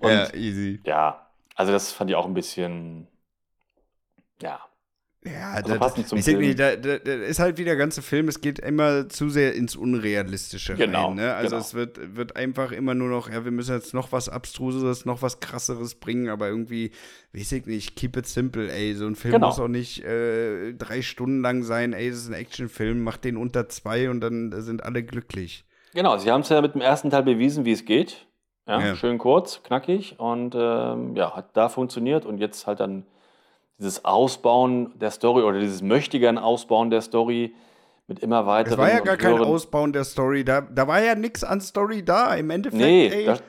Und 0.00 0.10
ja, 0.10 0.24
ja. 0.24 0.34
easy. 0.34 0.80
also 1.54 1.72
das 1.72 1.92
fand 1.92 2.10
ich 2.10 2.16
auch 2.16 2.26
ein 2.26 2.34
bisschen, 2.34 3.06
ja, 4.42 4.60
Ja, 5.26 5.52
Also 5.52 5.72
da, 5.72 5.78
passend 5.78 6.06
zum 6.06 6.18
ich 6.18 6.24
denke, 6.26 6.44
Film. 6.44 6.56
da, 6.56 6.76
da, 6.76 6.98
da 6.98 7.12
ist 7.14 7.38
halt 7.38 7.56
wie 7.56 7.64
der 7.64 7.76
ganze 7.76 8.02
Film, 8.02 8.28
es 8.28 8.42
geht 8.42 8.58
immer 8.58 9.08
zu 9.08 9.30
sehr 9.30 9.54
ins 9.54 9.74
Unrealistische 9.74 10.74
Genau, 10.74 11.06
rein. 11.08 11.14
Ne? 11.16 11.34
Also 11.34 11.50
genau. 11.50 11.60
es 11.62 11.72
wird, 11.74 12.16
wird 12.16 12.36
einfach 12.36 12.72
immer 12.72 12.94
nur 12.94 13.08
noch, 13.08 13.30
ja, 13.30 13.42
wir 13.44 13.50
müssen 13.50 13.74
jetzt 13.74 13.94
noch 13.94 14.12
was 14.12 14.28
Abstruseres, 14.28 15.06
noch 15.06 15.22
was 15.22 15.40
Krasseres 15.40 15.94
bringen, 15.94 16.28
aber 16.28 16.48
irgendwie, 16.48 16.90
weiß 17.32 17.52
ich 17.52 17.64
nicht, 17.66 17.96
keep 17.96 18.16
it 18.18 18.26
simple, 18.26 18.70
ey. 18.70 18.94
So 18.94 19.06
ein 19.06 19.16
Film 19.16 19.32
Genau. 19.32 19.46
muss 19.46 19.58
auch 19.58 19.68
nicht 19.68 20.04
äh, 20.04 20.74
drei 20.74 21.00
Stunden 21.00 21.40
lang 21.40 21.62
sein, 21.62 21.94
ey, 21.94 22.10
das 22.10 22.18
ist 22.18 22.28
ein 22.28 22.34
Actionfilm, 22.34 23.02
mach 23.02 23.16
den 23.16 23.38
unter 23.38 23.68
zwei 23.70 24.10
und 24.10 24.20
dann 24.20 24.52
sind 24.60 24.84
alle 24.84 25.02
glücklich. 25.02 25.64
Genau, 25.94 26.18
sie 26.18 26.30
haben 26.30 26.42
es 26.42 26.50
ja 26.50 26.60
mit 26.60 26.74
dem 26.74 26.82
ersten 26.82 27.08
Teil 27.08 27.22
bewiesen, 27.22 27.64
wie 27.64 27.72
es 27.72 27.86
geht. 27.86 28.26
Ja, 28.66 28.80
Ja. 28.80 28.96
Schön 28.96 29.16
kurz, 29.18 29.62
knackig 29.62 30.16
und 30.18 30.54
ähm, 30.54 31.16
ja, 31.16 31.34
hat 31.34 31.56
da 31.56 31.68
funktioniert 31.70 32.26
und 32.26 32.38
jetzt 32.38 32.66
halt 32.66 32.80
dann 32.80 33.04
dieses 33.78 34.04
Ausbauen 34.04 34.98
der 34.98 35.10
Story 35.10 35.42
oder 35.42 35.60
dieses 35.60 35.82
möchtegern 35.82 36.38
Ausbauen 36.38 36.90
der 36.90 37.00
Story 37.00 37.54
mit 38.06 38.20
immer 38.20 38.46
weiteren. 38.46 38.74
Es 38.74 38.78
war 38.78 38.90
ja 38.90 38.98
und 38.98 39.04
gar 39.04 39.16
kein 39.16 39.38
Ausbauen 39.38 39.92
der 39.92 40.04
Story, 40.04 40.44
da, 40.44 40.60
da 40.60 40.86
war 40.86 41.02
ja 41.02 41.14
nichts 41.14 41.42
an 41.42 41.60
Story 41.60 42.04
da. 42.04 42.34
Im 42.34 42.50
Endeffekt, 42.50 42.82
Nee, 42.82 43.08
ey, 43.08 43.24
das, 43.26 43.42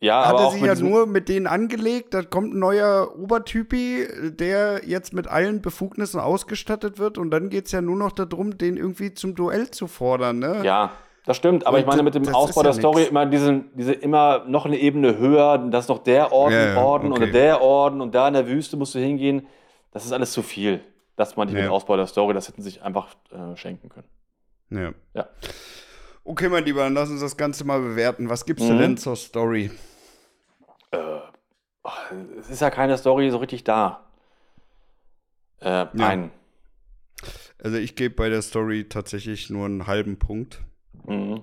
ja, 0.00 0.28
hat 0.28 0.38
er 0.38 0.50
sich 0.50 0.62
ja 0.62 0.74
nur 0.74 1.06
mit 1.06 1.30
denen 1.30 1.46
angelegt. 1.46 2.12
Da 2.12 2.22
kommt 2.22 2.54
ein 2.54 2.58
neuer 2.58 3.14
Obertypi, 3.18 4.06
der 4.38 4.82
jetzt 4.84 5.14
mit 5.14 5.28
allen 5.28 5.62
Befugnissen 5.62 6.20
ausgestattet 6.20 6.98
wird. 6.98 7.16
Und 7.16 7.30
dann 7.30 7.48
geht 7.48 7.66
es 7.66 7.72
ja 7.72 7.80
nur 7.80 7.96
noch 7.96 8.12
darum, 8.12 8.58
den 8.58 8.76
irgendwie 8.76 9.14
zum 9.14 9.34
Duell 9.34 9.70
zu 9.70 9.86
fordern. 9.86 10.40
Ne? 10.40 10.60
Ja, 10.62 10.92
das 11.24 11.38
stimmt. 11.38 11.66
Aber 11.66 11.76
Und 11.78 11.80
ich 11.80 11.86
meine, 11.86 12.02
mit 12.02 12.14
dem 12.14 12.24
das 12.24 12.34
Ausbau 12.34 12.60
ja 12.60 12.64
der 12.64 12.72
Story 12.74 12.98
nix. 13.00 13.10
immer 13.10 13.24
diesen, 13.24 13.70
diese 13.74 13.94
immer 13.94 14.44
noch 14.46 14.66
eine 14.66 14.76
Ebene 14.76 15.16
höher, 15.16 15.56
das 15.70 15.84
ist 15.84 15.88
noch 15.88 16.02
der 16.02 16.32
Orden, 16.32 16.52
Ja, 16.54 16.74
ja, 16.74 16.82
Orden 16.82 17.10
okay. 17.10 17.22
oder 17.22 17.32
der 17.32 17.62
Orden 17.62 18.02
und 18.02 18.14
da 18.14 18.28
in 18.28 18.34
der 18.34 18.46
Wüste 18.46 18.76
musst 18.76 18.94
du 18.94 18.98
hingehen. 18.98 19.46
Das 19.94 20.04
ist 20.04 20.12
alles 20.12 20.32
zu 20.32 20.42
viel. 20.42 20.80
Das 21.16 21.36
meinte 21.36 21.52
ich 21.52 21.54
mit 21.54 21.62
Ja. 21.62 21.68
dem 21.70 21.72
Ausbau 21.74 21.96
der 21.96 22.06
Story, 22.06 22.34
das 22.34 22.48
hätten 22.48 22.60
sie 22.62 22.70
sich 22.70 22.82
einfach 22.82 23.14
äh, 23.30 23.56
schenken 23.56 23.88
können. 23.88 24.08
Ja. 24.70 24.92
Ja. 25.14 25.28
Okay, 26.24 26.48
mein 26.48 26.64
Lieber, 26.64 26.80
dann 26.82 26.94
lass 26.94 27.08
uns 27.10 27.20
das 27.20 27.36
Ganze 27.36 27.64
mal 27.64 27.80
bewerten. 27.80 28.28
Was 28.28 28.44
gibst 28.44 28.68
du 28.68 28.72
Mhm. 28.74 28.78
denn 28.78 28.96
zur 28.96 29.14
Story? 29.16 29.70
Es 32.40 32.50
ist 32.50 32.60
ja 32.60 32.70
keine 32.70 32.96
Story 32.98 33.30
so 33.30 33.38
richtig 33.38 33.64
da. 33.64 34.04
Äh, 35.60 35.86
Nein. 35.92 36.30
Also 37.62 37.76
ich 37.76 37.94
gebe 37.96 38.14
bei 38.14 38.28
der 38.28 38.42
Story 38.42 38.88
tatsächlich 38.88 39.50
nur 39.50 39.66
einen 39.66 39.86
halben 39.86 40.18
Punkt. 40.18 40.60
Mhm. 41.06 41.42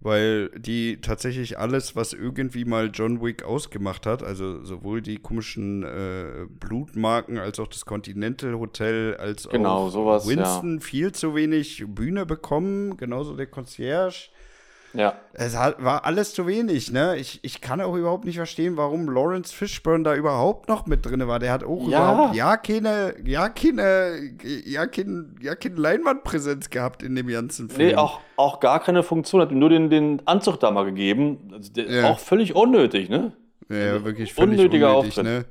Weil 0.00 0.50
die 0.50 1.00
tatsächlich 1.00 1.58
alles, 1.58 1.96
was 1.96 2.12
irgendwie 2.12 2.64
mal 2.64 2.90
John 2.92 3.22
Wick 3.22 3.44
ausgemacht 3.44 4.06
hat, 4.06 4.22
also 4.22 4.62
sowohl 4.62 5.00
die 5.00 5.16
komischen 5.16 5.82
äh, 5.82 6.46
Blutmarken 6.48 7.38
als 7.38 7.58
auch 7.58 7.66
das 7.66 7.86
Continental 7.86 8.58
Hotel, 8.58 9.16
als 9.16 9.48
Genau, 9.48 9.86
auch 9.86 9.90
sowas, 9.90 10.28
Winston 10.28 10.80
viel 10.80 11.12
zu 11.12 11.34
wenig 11.34 11.84
Bühne 11.88 12.26
bekommen, 12.26 12.96
genauso 12.98 13.34
der 13.36 13.46
Concierge. 13.46 14.30
Ja. 14.98 15.14
Es 15.32 15.56
hat, 15.56 15.82
war 15.82 16.04
alles 16.04 16.32
zu 16.34 16.46
wenig, 16.46 16.90
ne? 16.92 17.16
Ich, 17.16 17.40
ich 17.42 17.60
kann 17.60 17.80
auch 17.80 17.94
überhaupt 17.94 18.24
nicht 18.24 18.36
verstehen, 18.36 18.76
warum 18.76 19.08
Lawrence 19.08 19.54
Fishburne 19.54 20.04
da 20.04 20.14
überhaupt 20.14 20.68
noch 20.68 20.86
mit 20.86 21.04
drin 21.06 21.26
war. 21.28 21.38
Der 21.38 21.52
hat 21.52 21.64
auch 21.64 21.88
Ja. 21.88 22.12
überhaupt 22.12 22.34
ja 22.36 22.56
keine, 22.56 23.14
ja 23.24 23.48
keine, 23.48 24.30
ja 24.64 24.86
keine, 24.86 25.26
ja 25.40 25.54
keine 25.54 25.74
Leinwandpräsenz 25.76 26.70
gehabt 26.70 27.02
in 27.02 27.14
dem 27.14 27.26
ganzen 27.28 27.68
Film. 27.68 27.88
Nee, 27.88 27.94
auch, 27.96 28.20
auch 28.36 28.60
gar 28.60 28.80
keine 28.82 29.02
Funktion. 29.02 29.40
Hat 29.40 29.50
ihm 29.50 29.58
nur 29.58 29.68
den, 29.70 29.90
den 29.90 30.22
Anzug 30.26 30.60
da 30.60 30.70
mal 30.70 30.84
gegeben. 30.84 31.50
Also 31.52 31.72
der, 31.72 31.90
Ja. 31.90 32.10
Auch 32.10 32.18
völlig 32.18 32.54
unnötig, 32.54 33.08
ne? 33.08 33.32
Ja, 33.68 34.04
wirklich 34.04 34.32
völlig 34.32 34.58
Unnötiger 34.58 34.96
unnötig, 34.96 35.18
Auftritt. 35.18 35.24
ne? 35.24 35.44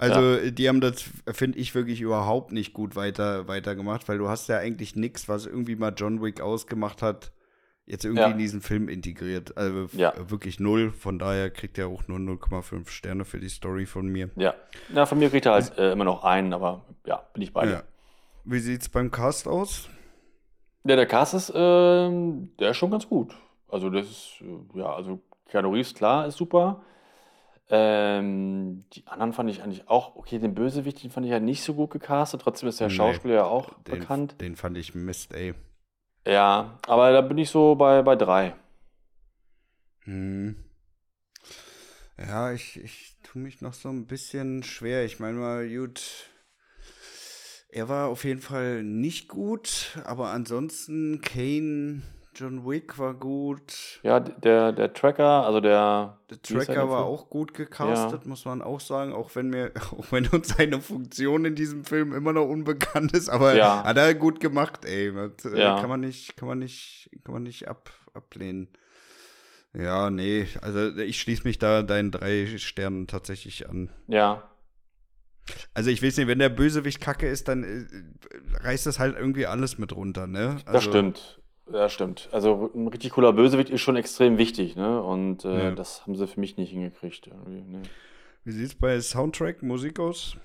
Also, 0.00 0.50
die 0.50 0.68
haben 0.68 0.80
das, 0.80 1.02
finde 1.32 1.58
ich, 1.58 1.74
wirklich 1.74 2.00
überhaupt 2.00 2.52
nicht 2.52 2.72
gut 2.72 2.94
weiter, 2.94 3.48
weiter 3.48 3.74
gemacht, 3.74 4.08
weil 4.08 4.16
du 4.18 4.28
hast 4.28 4.48
ja 4.48 4.58
eigentlich 4.58 4.94
nichts, 4.94 5.28
was 5.28 5.44
irgendwie 5.44 5.74
mal 5.74 5.92
John 5.96 6.22
Wick 6.22 6.40
ausgemacht 6.40 7.02
hat, 7.02 7.32
jetzt 7.88 8.04
irgendwie 8.04 8.22
Ja. 8.22 8.28
in 8.30 8.38
diesen 8.38 8.60
Film 8.60 8.88
integriert. 8.88 9.56
Also 9.56 9.88
Ja. 9.96 10.12
wirklich 10.30 10.60
null. 10.60 10.92
Von 10.92 11.18
daher 11.18 11.50
kriegt 11.50 11.78
er 11.78 11.88
auch 11.88 12.06
nur 12.06 12.18
0,5 12.18 12.90
Sterne 12.90 13.24
für 13.24 13.40
die 13.40 13.48
Story 13.48 13.86
von 13.86 14.06
mir. 14.06 14.30
Ja. 14.36 14.54
Ja, 14.94 15.06
von 15.06 15.18
mir 15.18 15.30
kriegt 15.30 15.46
er 15.46 15.52
halt 15.54 15.76
äh, 15.78 15.92
immer 15.92 16.04
noch 16.04 16.22
einen, 16.24 16.52
aber 16.52 16.84
ja, 17.06 17.22
bin 17.32 17.42
ich 17.42 17.52
bei 17.52 17.64
dir. 17.66 17.72
Ja. 17.72 17.82
Wie 18.44 18.58
sieht's 18.60 18.88
beim 18.88 19.10
Cast 19.10 19.48
aus? 19.48 19.88
Ja, 20.84 20.96
der 20.96 21.06
Cast 21.06 21.34
ist, 21.34 21.52
ähm, 21.54 22.50
der 22.58 22.70
ist 22.70 22.76
schon 22.76 22.90
ganz 22.90 23.08
gut. 23.08 23.34
Also 23.68 23.90
das 23.90 24.06
ist, 24.06 24.42
äh, 24.42 24.78
ja, 24.78 24.92
also 24.94 25.20
Keanu 25.50 25.70
Reeves, 25.72 25.94
klar, 25.94 26.26
ist 26.26 26.36
super. 26.36 26.82
Ähm, 27.70 28.84
die 28.94 29.06
anderen 29.06 29.34
fand 29.34 29.50
ich 29.50 29.62
eigentlich 29.62 29.88
auch, 29.88 30.16
okay, 30.16 30.38
den 30.38 30.54
Bösewicht, 30.54 31.02
den 31.02 31.10
fand 31.10 31.26
ich 31.26 31.32
ja 31.32 31.40
nicht 31.40 31.62
so 31.62 31.74
gut 31.74 31.90
gecastet, 31.90 32.40
trotzdem 32.40 32.68
ist 32.70 32.80
der 32.80 32.88
Nee. 32.88 32.94
Schauspieler 32.94 33.34
ja 33.34 33.44
auch 33.44 33.74
Den, 33.82 33.98
bekannt. 33.98 34.40
den 34.40 34.56
fand 34.56 34.78
ich 34.78 34.94
Mist, 34.94 35.34
ey. 35.34 35.52
Ja, 36.28 36.78
aber 36.86 37.10
da 37.10 37.22
bin 37.22 37.38
ich 37.38 37.48
so 37.48 37.74
bei, 37.74 38.02
bei 38.02 38.14
drei. 38.14 38.54
Hm. 40.04 40.56
Ja, 42.18 42.52
ich, 42.52 42.78
ich 42.78 43.16
tue 43.22 43.40
mich 43.40 43.62
noch 43.62 43.72
so 43.72 43.88
ein 43.88 44.06
bisschen 44.06 44.62
schwer. 44.62 45.06
Ich 45.06 45.20
meine 45.20 45.38
mal, 45.38 45.66
gut, 45.66 46.28
er 47.70 47.88
war 47.88 48.08
auf 48.08 48.24
jeden 48.24 48.42
Fall 48.42 48.82
nicht 48.82 49.28
gut, 49.28 49.98
aber 50.04 50.28
ansonsten 50.28 51.22
Kane, 51.22 52.02
John 52.38 52.64
Wick 52.64 52.98
war 52.98 53.14
gut. 53.14 53.98
Ja, 54.02 54.20
der, 54.20 54.72
der 54.72 54.92
Tracker, 54.92 55.44
also 55.44 55.60
der. 55.60 56.18
Der 56.30 56.36
er 56.36 56.42
Tracker 56.42 56.88
war 56.88 57.04
auch 57.04 57.28
gut 57.30 57.52
gecastet, 57.54 58.26
muss 58.26 58.44
man 58.44 58.62
auch 58.62 58.80
sagen, 58.80 59.12
auch 59.12 59.34
wenn 59.34 59.48
mir, 59.48 59.72
auch 59.92 60.12
wenn 60.12 60.26
uns 60.28 60.48
seine 60.48 60.80
Funktion 60.80 61.44
in 61.44 61.54
diesem 61.56 61.84
Film 61.84 62.14
immer 62.14 62.32
noch 62.32 62.46
unbekannt 62.46 63.12
ist, 63.12 63.28
aber 63.28 63.56
Ja. 63.56 63.82
hat 63.82 63.96
er 63.96 64.14
gut 64.14 64.38
gemacht, 64.40 64.84
ey. 64.84 65.12
Das, 65.12 65.52
äh, 65.52 65.58
Ja. 65.58 65.80
Kann 65.80 65.88
man 65.88 66.00
nicht, 66.00 66.36
kann 66.36 66.46
man 66.48 66.58
nicht, 66.60 67.10
kann 67.24 67.32
man 67.34 67.42
nicht 67.42 67.66
ab, 67.66 67.90
ablehnen. 68.14 68.68
Ja, 69.74 70.10
nee, 70.10 70.46
also 70.62 70.96
ich 70.96 71.20
schließe 71.20 71.42
mich 71.44 71.58
da 71.58 71.82
deinen 71.82 72.10
drei 72.10 72.46
Sternen 72.58 73.06
tatsächlich 73.06 73.68
an. 73.68 73.90
Ja, 74.06 74.50
Also 75.74 75.90
ich 75.90 76.02
weiß 76.02 76.16
nicht, 76.18 76.26
wenn 76.26 76.38
der 76.38 76.48
Bösewicht 76.50 77.00
kacke 77.00 77.26
ist, 77.28 77.48
dann 77.48 77.64
äh, 77.64 77.86
reißt 78.64 78.86
das 78.86 78.98
halt 78.98 79.16
irgendwie 79.16 79.46
alles 79.46 79.78
mit 79.78 79.94
runter, 79.94 80.26
ne? 80.26 80.56
Also, 80.66 80.72
das 80.72 80.84
stimmt. 80.84 81.37
Das 81.70 81.92
stimmt. 81.92 82.28
Also 82.32 82.70
ein 82.74 82.88
richtig 82.88 83.12
cooler 83.12 83.32
Bösewicht 83.32 83.68
ist 83.70 83.80
schon 83.82 83.96
extrem 83.96 84.38
wichtig, 84.38 84.74
ne? 84.76 85.02
Und 85.02 85.44
äh, 85.44 85.64
Ja. 85.64 85.70
das 85.72 86.02
haben 86.02 86.16
sie 86.16 86.26
für 86.26 86.40
mich 86.40 86.56
nicht 86.56 86.70
hingekriegt. 86.70 87.26
Ne. 87.46 87.82
Wie 88.44 88.52
sieht's 88.52 88.74
bei 88.74 88.98
Soundtrack, 89.00 89.62
Musik 89.62 90.00
aus? 90.00 90.36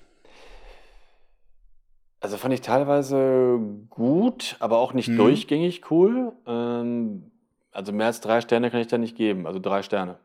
Also 2.20 2.36
fand 2.38 2.54
ich 2.54 2.62
teilweise 2.62 3.58
gut, 3.90 4.56
aber 4.60 4.78
auch 4.78 4.94
nicht 4.94 5.08
Mhm. 5.08 5.16
durchgängig 5.18 5.90
cool. 5.90 6.32
Ähm, 6.46 7.30
also 7.70 7.92
mehr 7.92 8.06
als 8.06 8.20
drei 8.20 8.40
Sterne 8.40 8.70
kann 8.70 8.80
ich 8.80 8.86
da 8.86 8.98
nicht 8.98 9.16
geben. 9.16 9.46
Also 9.46 9.58
drei 9.58 9.82
Sterne. 9.82 10.18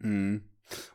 Mhm. 0.00 0.42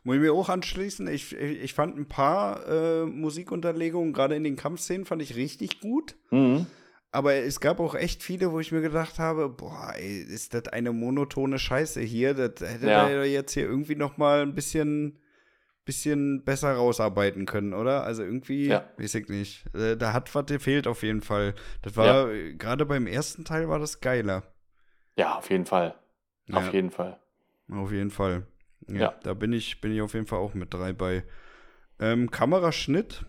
Muss 0.04 0.16
ich 0.16 0.22
mir 0.22 0.32
auch 0.32 0.48
anschließen. 0.48 1.08
Ich, 1.08 1.34
ich, 1.34 1.62
ich 1.62 1.74
fand 1.74 1.96
ein 1.98 2.06
paar 2.06 2.66
äh, 2.68 3.04
Musikunterlegungen, 3.06 4.12
gerade 4.12 4.36
in 4.36 4.44
den 4.44 4.56
Kampfszenen, 4.56 5.04
fand 5.04 5.20
ich 5.22 5.34
richtig 5.36 5.80
gut. 5.80 6.14
Mhm. 6.30 6.66
Aber 7.14 7.34
es 7.34 7.60
gab 7.60 7.78
auch 7.78 7.94
echt 7.94 8.24
viele, 8.24 8.50
wo 8.50 8.58
ich 8.58 8.72
mir 8.72 8.80
gedacht 8.80 9.20
habe, 9.20 9.48
boah, 9.48 9.92
ey, 9.94 10.18
ist 10.22 10.52
das 10.52 10.66
eine 10.68 10.90
monotone 10.92 11.60
Scheiße 11.60 12.00
hier? 12.00 12.34
Das 12.34 12.60
hätte 12.68 12.88
Ja. 12.88 13.08
er 13.08 13.24
jetzt 13.24 13.52
hier 13.52 13.62
irgendwie 13.62 13.94
noch 13.94 14.16
mal 14.16 14.42
ein 14.42 14.56
bisschen, 14.56 15.20
bisschen 15.84 16.42
besser 16.44 16.72
rausarbeiten 16.72 17.46
können, 17.46 17.72
oder? 17.72 18.02
Also 18.02 18.24
irgendwie, 18.24 18.66
Ja. 18.66 18.90
weiß 18.98 19.14
ich 19.14 19.28
nicht. 19.28 19.64
Äh, 19.76 19.96
da 19.96 20.12
hat 20.12 20.34
was 20.34 20.46
gefehlt 20.46 20.88
auf 20.88 21.04
jeden 21.04 21.20
Fall. 21.20 21.54
Das 21.82 21.96
war, 21.96 22.32
äh, 22.32 22.54
gerade 22.54 22.84
beim 22.84 23.06
ersten 23.06 23.44
Teil 23.44 23.68
war 23.68 23.78
das 23.78 24.00
geiler. 24.00 24.42
Ja, 25.16 25.36
auf 25.38 25.48
jeden 25.50 25.66
Fall. 25.66 25.94
Auf 26.52 26.66
Ja. 26.66 26.72
jeden 26.72 26.90
Fall. 26.90 27.20
Auf 27.70 27.92
jeden 27.92 28.10
Fall. 28.10 28.48
Ja, 28.88 29.00
Ja. 29.02 29.14
da 29.22 29.34
bin 29.34 29.52
ich, 29.52 29.80
bin 29.80 29.92
ich 29.94 30.02
auf 30.02 30.14
jeden 30.14 30.26
Fall 30.26 30.40
auch 30.40 30.54
mit 30.54 30.74
drei 30.74 30.92
bei. 30.92 31.22
Ähm, 32.00 32.28
Kameraschnitt. 32.32 33.24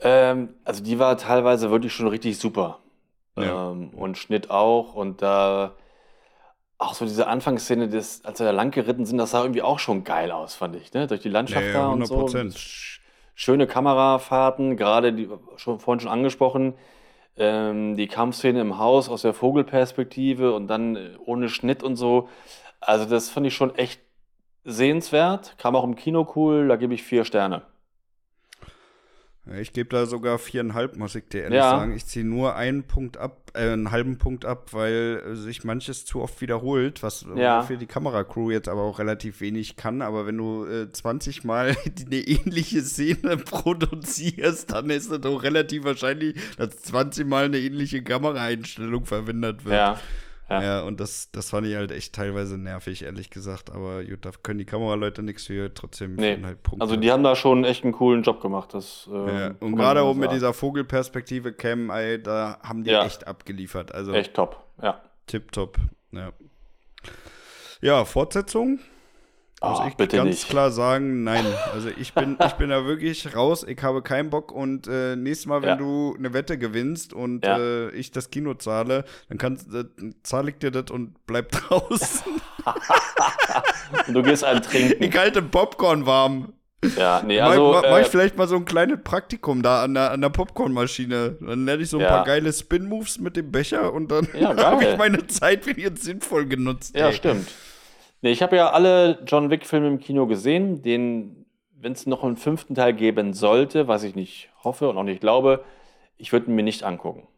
Ähm, 0.00 0.50
also 0.64 0.82
die 0.82 0.98
war 0.98 1.16
teilweise 1.16 1.70
wirklich 1.70 1.92
schon 1.92 2.08
richtig 2.08 2.38
super. 2.38 2.80
Ja. 3.36 3.70
Ähm, 3.72 3.90
und 3.90 4.18
Schnitt 4.18 4.50
auch. 4.50 4.94
Und 4.94 5.22
da 5.22 5.74
auch 6.78 6.94
so 6.94 7.06
diese 7.06 7.26
Anfangsszene, 7.26 7.88
des, 7.88 8.24
als 8.24 8.38
wir 8.38 8.46
da 8.46 8.52
lang 8.52 8.70
geritten 8.70 9.06
sind, 9.06 9.18
das 9.18 9.30
sah 9.30 9.42
irgendwie 9.42 9.62
auch 9.62 9.78
schon 9.78 10.04
geil 10.04 10.30
aus, 10.30 10.54
fand 10.54 10.76
ich. 10.76 10.92
Ne? 10.92 11.06
Durch 11.06 11.20
die 11.20 11.28
Landschaft 11.30 11.62
Ja, 11.62 11.72
ja, 11.72 11.72
da 11.72 11.88
und 11.88 12.06
so. 12.06 12.16
100%. 12.26 12.52
Sch- 12.56 13.00
Schöne 13.34 13.66
Kamerafahrten, 13.66 14.76
gerade 14.76 15.12
die 15.12 15.28
schon 15.56 15.78
vorhin 15.78 16.00
schon 16.00 16.10
angesprochen. 16.10 16.74
Ähm, 17.38 17.96
die 17.96 18.08
Kampfszene 18.08 18.60
im 18.60 18.78
Haus 18.78 19.08
aus 19.10 19.22
der 19.22 19.34
Vogelperspektive 19.34 20.54
und 20.54 20.68
dann 20.68 20.96
äh, 20.96 21.10
ohne 21.24 21.48
Schnitt 21.50 21.82
und 21.82 21.96
so. 21.96 22.28
Also 22.80 23.04
das 23.06 23.30
fand 23.30 23.46
ich 23.46 23.54
schon 23.54 23.74
echt 23.76 24.00
sehenswert. 24.64 25.56
Kam 25.58 25.76
auch 25.76 25.84
im 25.84 25.96
Kino 25.96 26.26
cool, 26.36 26.68
da 26.68 26.76
gebe 26.76 26.94
ich 26.94 27.02
vier 27.02 27.24
Sterne. 27.24 27.62
Ich 29.60 29.72
gebe 29.72 29.90
da 29.90 30.06
sogar 30.06 30.38
viereinhalb, 30.38 30.96
muss 30.96 31.14
ich 31.14 31.28
dir 31.28 31.42
ehrlich 31.44 31.58
Ja. 31.58 31.70
sagen. 31.70 31.94
Ich 31.94 32.04
ziehe 32.06 32.24
nur 32.24 32.56
einen 32.56 32.82
Punkt 32.82 33.16
ab, 33.16 33.52
äh, 33.54 33.70
einen 33.70 33.92
halben 33.92 34.18
Punkt 34.18 34.44
ab, 34.44 34.72
weil 34.72 35.22
äh, 35.24 35.34
sich 35.36 35.62
manches 35.62 36.04
zu 36.04 36.20
oft 36.20 36.40
wiederholt, 36.40 37.04
was 37.04 37.24
Ja. 37.36 37.62
für 37.62 37.76
die 37.76 37.86
Kameracrew 37.86 38.50
jetzt 38.50 38.68
aber 38.68 38.82
auch 38.82 38.98
relativ 38.98 39.40
wenig 39.40 39.76
kann. 39.76 40.02
Aber 40.02 40.26
wenn 40.26 40.36
du 40.36 40.64
äh, 40.66 40.90
20 40.90 41.44
Mal 41.44 41.76
eine 42.06 42.16
ähnliche 42.16 42.82
Szene 42.82 43.36
produzierst, 43.90 44.72
dann 44.72 44.90
ist 44.90 45.10
es 45.10 45.20
doch 45.20 45.42
relativ 45.44 45.84
wahrscheinlich, 45.84 46.34
dass 46.56 46.82
20 46.82 47.26
Mal 47.26 47.44
eine 47.44 47.58
ähnliche 47.58 48.02
Kameraeinstellung 48.02 49.04
verwendet 49.06 49.64
wird. 49.64 49.74
Ja. 49.76 50.00
Ja, 50.48 50.62
Ja. 50.62 50.80
und 50.82 51.00
das, 51.00 51.30
das 51.32 51.50
fand 51.50 51.66
ich 51.66 51.74
halt 51.74 51.90
echt 51.90 52.14
teilweise 52.14 52.56
nervig, 52.56 53.02
ehrlich 53.04 53.30
gesagt. 53.30 53.70
Aber 53.70 54.04
gut, 54.04 54.24
da 54.24 54.30
können 54.42 54.58
die 54.60 54.64
Kameraleute 54.64 55.22
nichts 55.22 55.46
für, 55.46 55.74
trotzdem 55.74 56.14
Nee, 56.14 56.22
viereinhalb 56.34 56.62
Punkte. 56.62 56.82
Also 56.82 56.96
die 56.96 57.10
haben 57.10 57.22
da 57.24 57.34
schon 57.34 57.64
echt 57.64 57.82
einen 57.84 57.92
coolen 57.92 58.22
Job 58.22 58.40
gemacht. 58.40 58.72
Das, 58.74 59.08
äh, 59.12 59.40
ja, 59.40 59.54
und 59.60 59.74
gerade 59.76 60.02
auch 60.02 60.14
mit 60.14 60.30
dieser 60.30 60.54
Vogelperspektive 60.54 61.52
Cam, 61.52 61.90
ey, 61.90 62.22
da 62.22 62.58
haben 62.62 62.84
die 62.84 62.90
Ja. 62.90 63.04
echt 63.04 63.26
abgeliefert. 63.26 63.92
Also 63.92 64.12
Echt 64.12 64.34
top, 64.34 64.62
ja. 64.80 65.00
tipptopp. 65.26 65.78
Ja. 66.12 66.30
ja, 67.80 68.04
Fortsetzung. 68.04 68.78
Muss 69.62 69.78
Oh, 69.80 69.84
ich 69.88 69.94
bitte 69.94 70.18
ganz 70.18 70.28
nicht. 70.30 70.48
klar 70.50 70.70
sagen, 70.70 71.24
nein. 71.24 71.44
Also 71.72 71.88
ich 71.88 72.12
bin, 72.12 72.36
ich 72.44 72.52
bin 72.52 72.68
da 72.68 72.84
wirklich 72.84 73.34
raus, 73.34 73.64
ich 73.66 73.82
habe 73.82 74.02
keinen 74.02 74.28
Bock 74.30 74.52
und 74.52 74.86
äh, 74.86 75.16
nächstes 75.16 75.46
Mal, 75.46 75.62
wenn 75.62 75.68
Ja. 75.70 75.76
du 75.76 76.14
eine 76.18 76.34
Wette 76.34 76.58
gewinnst 76.58 77.14
und 77.14 77.44
Ja. 77.44 77.58
äh, 77.58 77.90
ich 77.90 78.10
das 78.10 78.30
Kino 78.30 78.52
zahle, 78.54 79.04
dann 79.30 79.38
kannst, 79.38 79.72
äh, 79.74 79.84
zahle 80.22 80.50
ich 80.50 80.58
dir 80.58 80.70
das 80.70 80.90
und 80.90 81.14
bleib 81.26 81.50
draußen. 81.52 82.32
Und 84.08 84.14
du 84.14 84.22
gehst 84.22 84.44
einen 84.44 84.62
trinken. 84.62 85.02
ich 85.02 85.16
halte 85.16 85.40
Popcorn 85.42 86.04
warm. 86.06 86.52
Ja, 86.96 87.22
nee, 87.26 87.40
also. 87.40 87.72
mach, 87.72 87.82
mach 87.82 87.98
ich 88.00 88.06
äh, 88.06 88.10
vielleicht 88.10 88.36
mal 88.36 88.46
so 88.46 88.56
ein 88.56 88.64
kleines 88.66 88.98
Praktikum 89.02 89.62
da 89.62 89.82
an 89.82 89.94
der, 89.94 90.10
an 90.12 90.20
der 90.20 90.28
Popcornmaschine. 90.28 91.36
Dann 91.40 91.64
lerne 91.64 91.82
ich 91.82 91.88
so 91.88 91.96
ein 91.96 92.02
Ja. 92.02 92.08
paar 92.08 92.24
geile 92.24 92.52
Spin-Moves 92.52 93.18
mit 93.18 93.36
dem 93.36 93.50
Becher 93.50 93.92
und 93.92 94.10
dann 94.12 94.28
habe 94.34 94.84
ich 94.84 94.96
meine 94.98 95.26
Zeit 95.26 95.66
jetzt 95.78 96.04
sinnvoll 96.04 96.46
genutzt. 96.46 96.94
ja, 96.94 97.06
ey. 97.08 97.12
stimmt. 97.14 97.48
Nee, 98.22 98.30
ich 98.30 98.42
habe 98.42 98.56
ja 98.56 98.70
alle 98.70 99.22
John 99.26 99.50
Wick-Filme 99.50 99.88
im 99.88 99.98
Kino 99.98 100.26
gesehen. 100.26 100.82
Den, 100.82 101.46
wenn 101.72 101.92
es 101.92 102.06
noch 102.06 102.24
einen 102.24 102.36
fünften 102.36 102.74
Teil 102.74 102.94
geben 102.94 103.34
sollte, 103.34 103.88
was 103.88 104.02
ich 104.02 104.14
nicht 104.14 104.50
hoffe 104.64 104.88
und 104.88 104.98
auch 104.98 105.04
nicht 105.04 105.20
glaube, 105.20 105.64
ich 106.16 106.32
würde 106.32 106.50
ihn 106.50 106.54
mir 106.54 106.62
nicht 106.62 106.82
angucken. 106.82 107.28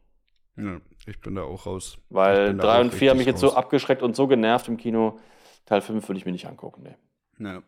Ja, 0.56 0.80
ich 1.06 1.20
bin 1.20 1.34
da 1.34 1.42
auch 1.42 1.66
raus. 1.66 1.98
Weil 2.10 2.48
bin 2.48 2.58
da 2.58 2.64
3 2.64 2.74
auch 2.74 2.80
und 2.80 2.94
4 2.94 3.10
haben 3.10 3.18
mich 3.18 3.26
jetzt 3.26 3.40
so 3.40 3.48
raus. 3.48 3.56
abgeschreckt 3.56 4.02
und 4.02 4.16
so 4.16 4.26
genervt 4.26 4.68
im 4.68 4.76
Kino. 4.76 5.18
Teil 5.66 5.80
5 5.80 6.08
würde 6.08 6.18
ich 6.18 6.26
mir 6.26 6.32
nicht 6.32 6.46
angucken. 6.46 6.82
Nee. 6.82 7.44
Ja. 7.46 7.62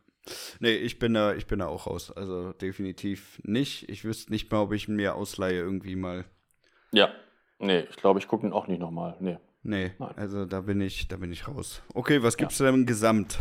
Nee, 0.59 0.75
ich 0.75 0.99
bin 0.99 1.15
da, 1.15 1.35
ich 1.35 1.47
bin 1.47 1.61
da 1.61 1.67
auch 1.67 1.87
raus. 1.87 2.11
Also 2.11 2.53
definitiv 2.53 3.41
nicht. 3.45 3.89
Ich 3.89 4.05
wüsste 4.05 4.31
nicht 4.33 4.51
mal, 4.51 4.61
ob 4.63 4.73
ich 4.73 4.89
ihn 4.89 4.97
mir 4.97 5.15
ausleihe 5.15 5.59
irgendwie 5.59 5.97
mal. 5.97 6.25
Ja, 6.93 7.11
nee, 7.59 7.81
ich 7.89 7.97
glaube, 7.97 8.19
ich 8.19 8.29
gucke 8.29 8.47
ihn 8.47 8.53
auch 8.53 8.67
nicht 8.67 8.81
nochmal. 8.81 9.17
Nee. 9.21 9.39
Nee, 9.63 9.93
Nein. 9.99 10.15
also 10.17 10.47
da 10.47 10.63
bin 10.63 10.81
ich, 10.81 11.09
da 11.09 11.17
bin 11.17 11.33
ich 11.33 11.47
raus. 11.47 11.83
Okay, 11.95 12.23
was 12.23 12.37
gibt's 12.37 12.59
denn 12.59 12.87
gesamt? 12.87 13.39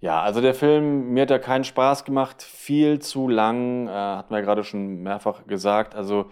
Ja, 0.00 0.20
also 0.22 0.40
der 0.40 0.54
Film, 0.54 1.10
mir 1.14 1.22
hat 1.22 1.30
er 1.30 1.38
keinen 1.38 1.64
Spaß 1.64 2.04
gemacht, 2.04 2.42
viel 2.42 2.98
zu 2.98 3.28
lang, 3.28 3.86
äh, 3.86 3.90
hat 3.90 4.30
man 4.30 4.40
ja 4.40 4.44
gerade 4.44 4.64
schon 4.64 5.02
mehrfach 5.02 5.46
gesagt. 5.46 5.94
Also, 5.94 6.30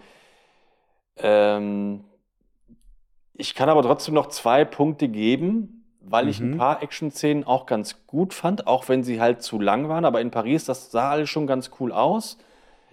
ähm, 1.17 2.03
ich 3.33 3.55
kann 3.55 3.69
aber 3.69 3.81
trotzdem 3.81 4.13
noch 4.13 4.27
zwei 4.27 4.65
Punkte 4.65 5.07
geben, 5.07 5.85
weil 6.01 6.27
ich 6.27 6.39
ein 6.39 6.51
Mhm. 6.51 6.57
paar 6.57 6.83
Action-Szenen 6.83 7.43
auch 7.45 7.65
ganz 7.65 8.05
gut 8.07 8.33
fand, 8.33 8.67
auch 8.67 8.89
wenn 8.89 9.03
sie 9.03 9.21
halt 9.21 9.41
zu 9.41 9.59
lang 9.59 9.87
waren. 9.89 10.05
Aber 10.05 10.21
in 10.21 10.31
Paris, 10.31 10.65
das 10.65 10.91
sah 10.91 11.11
alles 11.11 11.29
schon 11.29 11.47
ganz 11.47 11.71
cool 11.79 11.91
aus. 11.91 12.37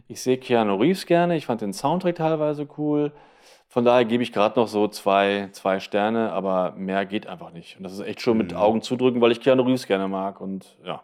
Ich 0.07 0.23
sehe 0.23 0.39
Keanu 0.39 0.77
Reeves 0.77 1.07
gerne, 1.07 1.37
ich 1.37 1.47
fand 1.47 1.61
den 1.61 1.73
Soundtrack 1.73 2.17
teilweise 2.17 2.67
cool. 2.79 3.13
Von 3.71 3.85
daher 3.85 4.05
gebe 4.07 4.23
ich 4.23 4.33
gerade 4.33 4.59
noch 4.59 4.67
so 4.69 4.89
zwei, 4.89 5.51
zwei 5.53 5.79
Sterne, 5.79 6.33
aber 6.33 6.73
mehr 6.73 7.05
geht 7.05 7.27
einfach 7.27 7.53
nicht. 7.53 7.77
Und 7.77 7.83
das 7.85 7.93
ist 7.93 8.01
echt 8.01 8.21
schon 8.23 8.39
mit 8.39 8.53
Mhm. 8.53 8.57
Augen 8.57 8.83
zudrücken, 8.83 9.21
weil 9.21 9.31
ich 9.33 9.41
Keanu 9.41 9.63
Reeves 9.63 9.87
gerne 9.87 10.09
mag. 10.09 10.41
Und 10.41 10.77
ja, 10.85 11.03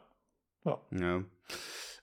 Ja. 0.65 0.81
Ja. 0.91 1.23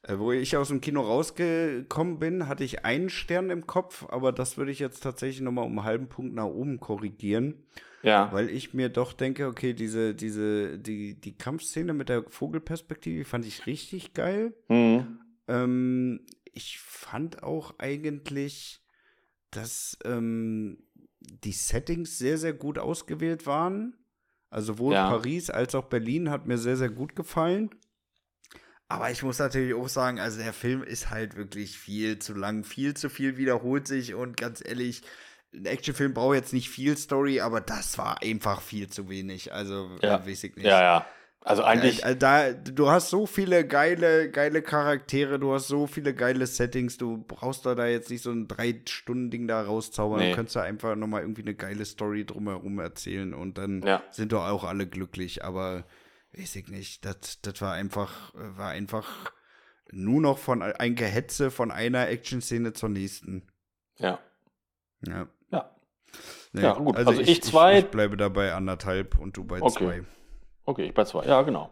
Äh, 0.03 0.17
wo 0.19 0.31
ich 0.31 0.55
aus 0.57 0.67
dem 0.69 0.81
Kino 0.81 1.01
rausgekommen 1.01 2.19
bin, 2.19 2.47
hatte 2.47 2.63
ich 2.63 2.85
einen 2.85 3.09
Stern 3.09 3.49
im 3.49 3.65
Kopf, 3.67 4.05
aber 4.09 4.31
das 4.31 4.57
würde 4.57 4.71
ich 4.71 4.79
jetzt 4.79 5.01
tatsächlich 5.01 5.41
nochmal 5.41 5.65
um 5.65 5.77
einen 5.77 5.83
halben 5.85 6.09
Punkt 6.09 6.33
nach 6.35 6.45
oben 6.45 6.79
korrigieren, 6.79 7.63
Ja. 8.03 8.29
weil 8.31 8.49
ich 8.49 8.73
mir 8.75 8.89
doch 8.89 9.13
denke, 9.13 9.47
okay, 9.47 9.73
diese, 9.73 10.13
diese, 10.15 10.77
die, 10.79 11.19
die 11.19 11.37
Kampfszene 11.37 11.93
mit 11.93 12.09
der 12.09 12.23
Vogelperspektive 12.29 13.19
die 13.19 13.23
fand 13.23 13.45
ich 13.45 13.65
richtig 13.67 14.13
geil. 14.13 14.53
Mhm. 14.69 15.19
Ähm, 15.47 16.25
ich 16.53 16.79
fand 16.79 17.41
auch 17.43 17.75
eigentlich, 17.79 18.80
dass 19.51 19.97
ähm, 20.05 20.83
die 21.19 21.51
Settings 21.51 22.17
sehr, 22.17 22.37
sehr 22.37 22.53
gut 22.53 22.79
ausgewählt 22.79 23.45
waren. 23.45 23.95
Also 24.49 24.73
sowohl 24.73 24.93
Ja. 24.95 25.09
Paris 25.09 25.49
als 25.49 25.75
auch 25.75 25.85
Berlin 25.85 26.29
hat 26.29 26.47
mir 26.47 26.57
sehr, 26.57 26.77
sehr 26.77 26.89
gut 26.89 27.15
gefallen. 27.15 27.69
Aber 28.89 29.09
ich 29.09 29.23
muss 29.23 29.39
natürlich 29.39 29.73
auch 29.73 29.87
sagen, 29.87 30.19
also 30.19 30.39
der 30.39 30.51
Film 30.51 30.83
ist 30.83 31.09
halt 31.09 31.37
wirklich 31.37 31.77
viel 31.77 32.19
zu 32.19 32.33
lang, 32.33 32.65
viel 32.65 32.93
zu 32.93 33.09
viel 33.09 33.37
wiederholt 33.37 33.87
sich 33.87 34.13
und 34.15 34.35
ganz 34.35 34.61
ehrlich, 34.65 35.01
ein 35.53 35.65
Actionfilm 35.65 36.13
braucht 36.13 36.35
jetzt 36.35 36.51
nicht 36.53 36.69
viel 36.69 36.97
Story, 36.97 37.39
aber 37.39 37.61
das 37.61 37.97
war 37.97 38.21
einfach 38.21 38.61
viel 38.61 38.89
zu 38.89 39.07
wenig. 39.09 39.53
Also, 39.53 39.97
Ja. 40.01 40.25
weiß 40.25 40.43
ich 40.43 40.55
nicht. 40.55 40.65
Ja, 40.65 40.81
ja. 40.81 41.05
Also 41.43 41.63
eigentlich, 41.63 42.03
Äh, 42.05 42.15
da, 42.15 42.53
du 42.53 42.89
hast 42.89 43.09
so 43.09 43.25
viele 43.25 43.65
geile, 43.65 44.29
geile 44.29 44.61
Charaktere, 44.61 45.39
du 45.39 45.53
hast 45.53 45.67
so 45.67 45.87
viele 45.87 46.13
geile 46.13 46.45
Settings, 46.45 46.97
du 46.97 47.17
brauchst 47.27 47.65
da, 47.65 47.73
da 47.73 47.87
jetzt 47.87 48.11
nicht 48.11 48.21
so 48.21 48.31
ein 48.31 48.47
Drei-Stunden-Ding 48.47 49.47
da 49.47 49.63
rauszaubern. 49.63 50.19
Nee. 50.19 50.29
Du 50.31 50.35
kannst 50.35 50.55
da 50.55 50.61
einfach 50.61 50.95
nochmal 50.95 51.21
irgendwie 51.21 51.41
eine 51.41 51.55
geile 51.55 51.83
Story 51.85 52.25
drumherum 52.25 52.77
erzählen 52.79 53.33
und 53.33 53.57
dann 53.57 53.81
Ja. 53.81 54.03
sind 54.11 54.33
doch 54.33 54.45
auch 54.47 54.63
alle 54.63 54.85
glücklich. 54.85 55.43
Aber 55.43 55.83
weiß 56.37 56.55
ich 56.57 56.67
nicht, 56.67 57.05
das, 57.05 57.41
das 57.41 57.59
war 57.59 57.73
einfach, 57.73 58.35
äh, 58.35 58.57
war 58.57 58.69
einfach 58.69 59.31
nur 59.91 60.21
noch 60.21 60.37
von 60.37 60.61
ein 60.61 60.93
Gehetze 60.95 61.49
von 61.49 61.71
einer 61.71 62.07
Action-Szene 62.07 62.73
zur 62.73 62.89
nächsten. 62.89 63.47
ja. 63.97 64.19
Ja. 65.07 65.27
Ja. 65.49 65.75
Nee, 66.53 66.61
Ja, 66.61 66.73
gut. 66.73 66.95
Also 66.97 67.19
ich 67.19 67.41
zwei- 67.41 67.79
Ich, 67.79 67.85
ich 67.85 67.89
bleibe 67.91 68.15
dabei 68.15 68.53
anderthalb 68.53 69.17
und 69.17 69.35
du 69.37 69.43
bei 69.43 69.59
Okay. 69.59 69.73
zwei. 69.73 70.03
Okay, 70.71 70.85
ich 70.85 70.93
bei 70.93 71.03
zwei. 71.03 71.25
Ja, 71.25 71.41
genau. 71.41 71.69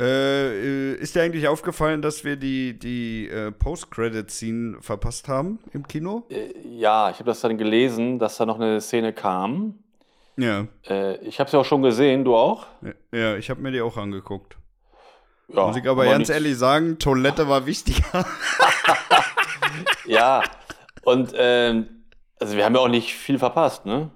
Äh, 0.00 0.92
äh, 0.92 0.94
ist 0.94 1.14
dir 1.16 1.22
eigentlich 1.22 1.48
aufgefallen, 1.48 2.02
dass 2.02 2.22
wir 2.24 2.36
die, 2.36 2.78
die 2.78 3.26
äh, 3.28 3.50
Post-Credit-Scene 3.50 4.76
verpasst 4.80 5.28
haben 5.28 5.58
im 5.72 5.86
Kino? 5.88 6.24
Äh, 6.30 6.52
Ja, 6.64 7.10
ich 7.10 7.16
habe 7.16 7.24
das 7.26 7.40
dann 7.40 7.58
gelesen, 7.58 8.18
dass 8.20 8.36
da 8.36 8.46
noch 8.46 8.56
eine 8.60 8.80
Szene 8.80 9.12
kam. 9.12 9.74
Ja. 10.36 10.66
Äh, 10.88 11.16
ich 11.26 11.40
habe 11.40 11.50
ja 11.50 11.58
auch 11.58 11.64
schon 11.64 11.82
gesehen, 11.82 12.24
du 12.24 12.36
auch? 12.36 12.66
Ja, 13.12 13.36
ich 13.36 13.50
habe 13.50 13.60
mir 13.60 13.72
die 13.72 13.80
auch 13.80 13.96
angeguckt. 13.96 14.56
Ja, 15.48 15.66
Muss 15.66 15.76
ich 15.76 15.86
aber 15.88 16.04
ganz 16.04 16.28
nicht- 16.28 16.30
ehrlich 16.36 16.56
sagen, 16.56 16.98
Toilette 17.00 17.48
war 17.48 17.66
wichtiger. 17.66 18.24
Ja, 20.06 20.42
und 21.04 21.32
ähm, 21.36 22.04
also 22.40 22.56
wir 22.56 22.64
haben 22.64 22.74
ja 22.74 22.80
auch 22.80 22.88
nicht 22.88 23.14
viel 23.14 23.38
verpasst, 23.38 23.84
ne? 23.86 24.10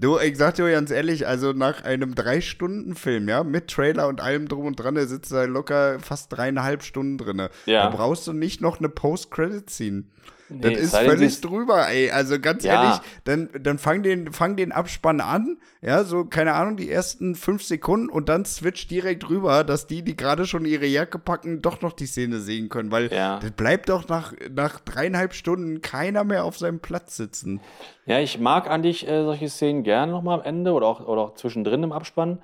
Du, 0.00 0.18
ich 0.18 0.38
sag 0.38 0.54
dir 0.54 0.70
ganz 0.70 0.90
ehrlich, 0.90 1.26
also 1.26 1.52
nach 1.52 1.84
einem 1.84 2.14
Drei-Stunden-Film, 2.14 3.28
ja, 3.28 3.44
mit 3.44 3.68
Trailer 3.68 4.08
und 4.08 4.22
allem 4.22 4.48
drum 4.48 4.64
und 4.64 4.76
dran, 4.76 4.94
der 4.94 5.06
sitzt 5.06 5.30
da 5.30 5.44
locker 5.44 6.00
fast 6.00 6.32
dreieinhalb 6.32 6.82
Stunden 6.82 7.18
drin. 7.18 7.48
Ja. 7.66 7.82
Da 7.84 7.90
brauchst 7.90 8.26
du 8.26 8.32
nicht 8.32 8.62
noch 8.62 8.78
eine 8.78 8.88
Post-Credit-Scene. 8.88 10.04
Nee, 10.50 10.72
das 10.74 10.80
ist 10.82 10.96
völlig 10.96 11.40
drüber, 11.40 11.88
ey. 11.88 12.10
Also 12.10 12.38
ganz 12.40 12.64
Ja. 12.64 12.82
ehrlich, 12.82 13.00
dann, 13.24 13.48
dann 13.62 13.78
fang, 13.78 14.02
den, 14.02 14.32
fang 14.32 14.56
den 14.56 14.72
Abspann 14.72 15.20
an, 15.20 15.58
ja, 15.80 16.04
so, 16.04 16.24
keine 16.24 16.54
Ahnung, 16.54 16.76
die 16.76 16.90
ersten 16.90 17.34
fünf 17.34 17.62
Sekunden 17.62 18.08
und 18.10 18.28
dann 18.28 18.44
switch 18.44 18.86
direkt 18.88 19.28
rüber, 19.30 19.64
dass 19.64 19.86
die, 19.86 20.02
die 20.02 20.16
gerade 20.16 20.46
schon 20.46 20.64
ihre 20.64 20.86
Jacke 20.86 21.18
packen, 21.18 21.62
doch 21.62 21.80
noch 21.80 21.92
die 21.92 22.06
Szene 22.06 22.40
sehen 22.40 22.68
können, 22.68 22.90
weil 22.90 23.12
Ja. 23.12 23.38
das 23.38 23.52
bleibt 23.52 23.88
doch 23.88 24.08
nach, 24.08 24.34
nach 24.54 24.80
dreieinhalb 24.80 25.32
Stunden 25.34 25.80
keiner 25.82 26.24
mehr 26.24 26.44
auf 26.44 26.58
seinem 26.58 26.80
Platz 26.80 27.16
sitzen. 27.16 27.60
Ja, 28.06 28.18
ich 28.18 28.38
mag 28.40 28.68
eigentlich 28.68 29.06
äh, 29.08 29.22
solche 29.24 29.48
Szenen 29.48 29.82
gerne 29.84 30.10
nochmal 30.12 30.40
am 30.40 30.44
Ende 30.44 30.72
oder 30.72 30.86
auch, 30.86 31.06
oder 31.06 31.20
auch 31.22 31.34
zwischendrin 31.36 31.82
im 31.82 31.92
Abspann. 31.92 32.38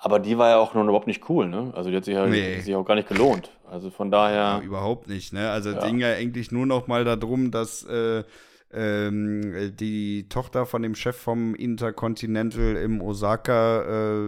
Aber 0.00 0.20
die 0.20 0.38
war 0.38 0.50
ja 0.50 0.56
auch 0.58 0.74
nun 0.74 0.84
überhaupt 0.88 1.08
nicht 1.08 1.28
cool, 1.28 1.48
ne? 1.48 1.72
Also 1.74 1.90
die 1.90 1.96
hat 1.96 2.04
sich, 2.04 2.14
ja, 2.14 2.24
Nee. 2.26 2.60
sich 2.60 2.74
auch 2.76 2.84
gar 2.84 2.94
nicht 2.94 3.08
gelohnt. 3.08 3.50
Also 3.68 3.90
von 3.90 4.12
Ja, 4.12 4.30
daher, 4.30 4.62
überhaupt 4.64 5.08
nicht, 5.08 5.32
ne? 5.32 5.50
Also 5.50 5.70
es 5.70 5.76
Ja. 5.76 5.82
ging 5.82 5.98
ja 5.98 6.12
eigentlich 6.12 6.52
nur 6.52 6.66
noch 6.66 6.86
mal 6.86 7.04
darum, 7.04 7.50
dass 7.50 7.82
äh, 7.84 8.22
ähm, 8.72 9.72
die 9.76 10.28
Tochter 10.28 10.66
von 10.66 10.82
dem 10.82 10.94
Chef 10.94 11.16
vom 11.16 11.54
Intercontinental 11.54 12.76
im 12.76 13.00
Osaka, 13.02 13.82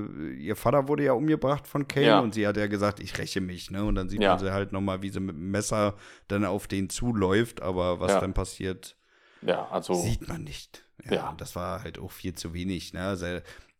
äh, 0.08 0.32
ihr 0.34 0.56
Vater 0.56 0.88
wurde 0.88 1.04
ja 1.04 1.12
umgebracht 1.12 1.66
von 1.66 1.86
Kane 1.86 2.06
Ja. 2.06 2.20
und 2.20 2.34
sie 2.34 2.46
hat 2.46 2.56
ja 2.56 2.66
gesagt, 2.66 3.00
ich 3.00 3.16
räche 3.18 3.40
mich, 3.40 3.70
ne? 3.70 3.84
Und 3.84 3.94
dann 3.94 4.08
sieht 4.08 4.22
Ja. 4.22 4.30
man 4.30 4.38
sie 4.40 4.52
halt 4.52 4.72
noch 4.72 4.80
mal, 4.80 5.02
wie 5.02 5.10
sie 5.10 5.20
mit 5.20 5.36
dem 5.36 5.50
Messer 5.50 5.94
dann 6.28 6.44
auf 6.44 6.66
den 6.66 6.88
zuläuft, 6.90 7.62
aber 7.62 8.00
was 8.00 8.12
Ja. 8.12 8.20
dann 8.20 8.34
passiert, 8.34 8.96
ja, 9.42 9.68
also 9.70 9.94
sieht 9.94 10.28
man 10.28 10.44
nicht. 10.44 10.84
Ja, 11.04 11.12
Ja. 11.14 11.34
das 11.38 11.56
war 11.56 11.82
halt 11.82 11.98
auch 11.98 12.10
viel 12.10 12.34
zu 12.34 12.52
wenig, 12.54 12.92
ne? 12.92 13.02
Also 13.02 13.26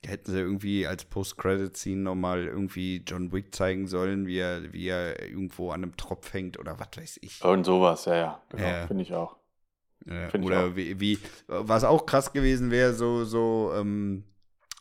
hätten 0.05 0.31
sie 0.33 0.39
irgendwie 0.39 0.87
als 0.87 1.05
Post-Credit-Scene 1.05 2.01
nochmal 2.01 2.47
irgendwie 2.47 3.03
John 3.07 3.33
Wick 3.33 3.55
zeigen 3.55 3.87
sollen, 3.87 4.27
wie 4.27 4.39
er, 4.39 4.73
wie 4.73 4.89
er 4.89 5.21
irgendwo 5.29 5.71
an 5.73 5.83
einem 5.83 5.97
Tropf 5.99 6.33
hängt 6.33 6.59
oder 6.59 6.79
was 6.81 6.89
weiß 6.97 7.19
ich. 7.23 7.45
irgend 7.45 7.67
sowas, 7.67 8.07
ja, 8.07 8.15
ja, 8.17 8.43
genau, 8.49 8.63
Ja. 8.65 8.87
finde 8.87 9.03
ich 9.03 9.13
auch. 9.13 9.37
Ja, 10.07 10.31
Find 10.31 10.45
ich 10.45 10.51
oder 10.51 10.69
auch. 10.69 10.77
wie, 10.77 10.99
wie, 10.99 11.19
was 11.47 11.85
auch 11.85 12.07
krass 12.07 12.33
gewesen 12.33 12.71
wäre, 12.71 12.95
so, 12.95 13.25
so, 13.27 13.73
ähm, 13.77 14.25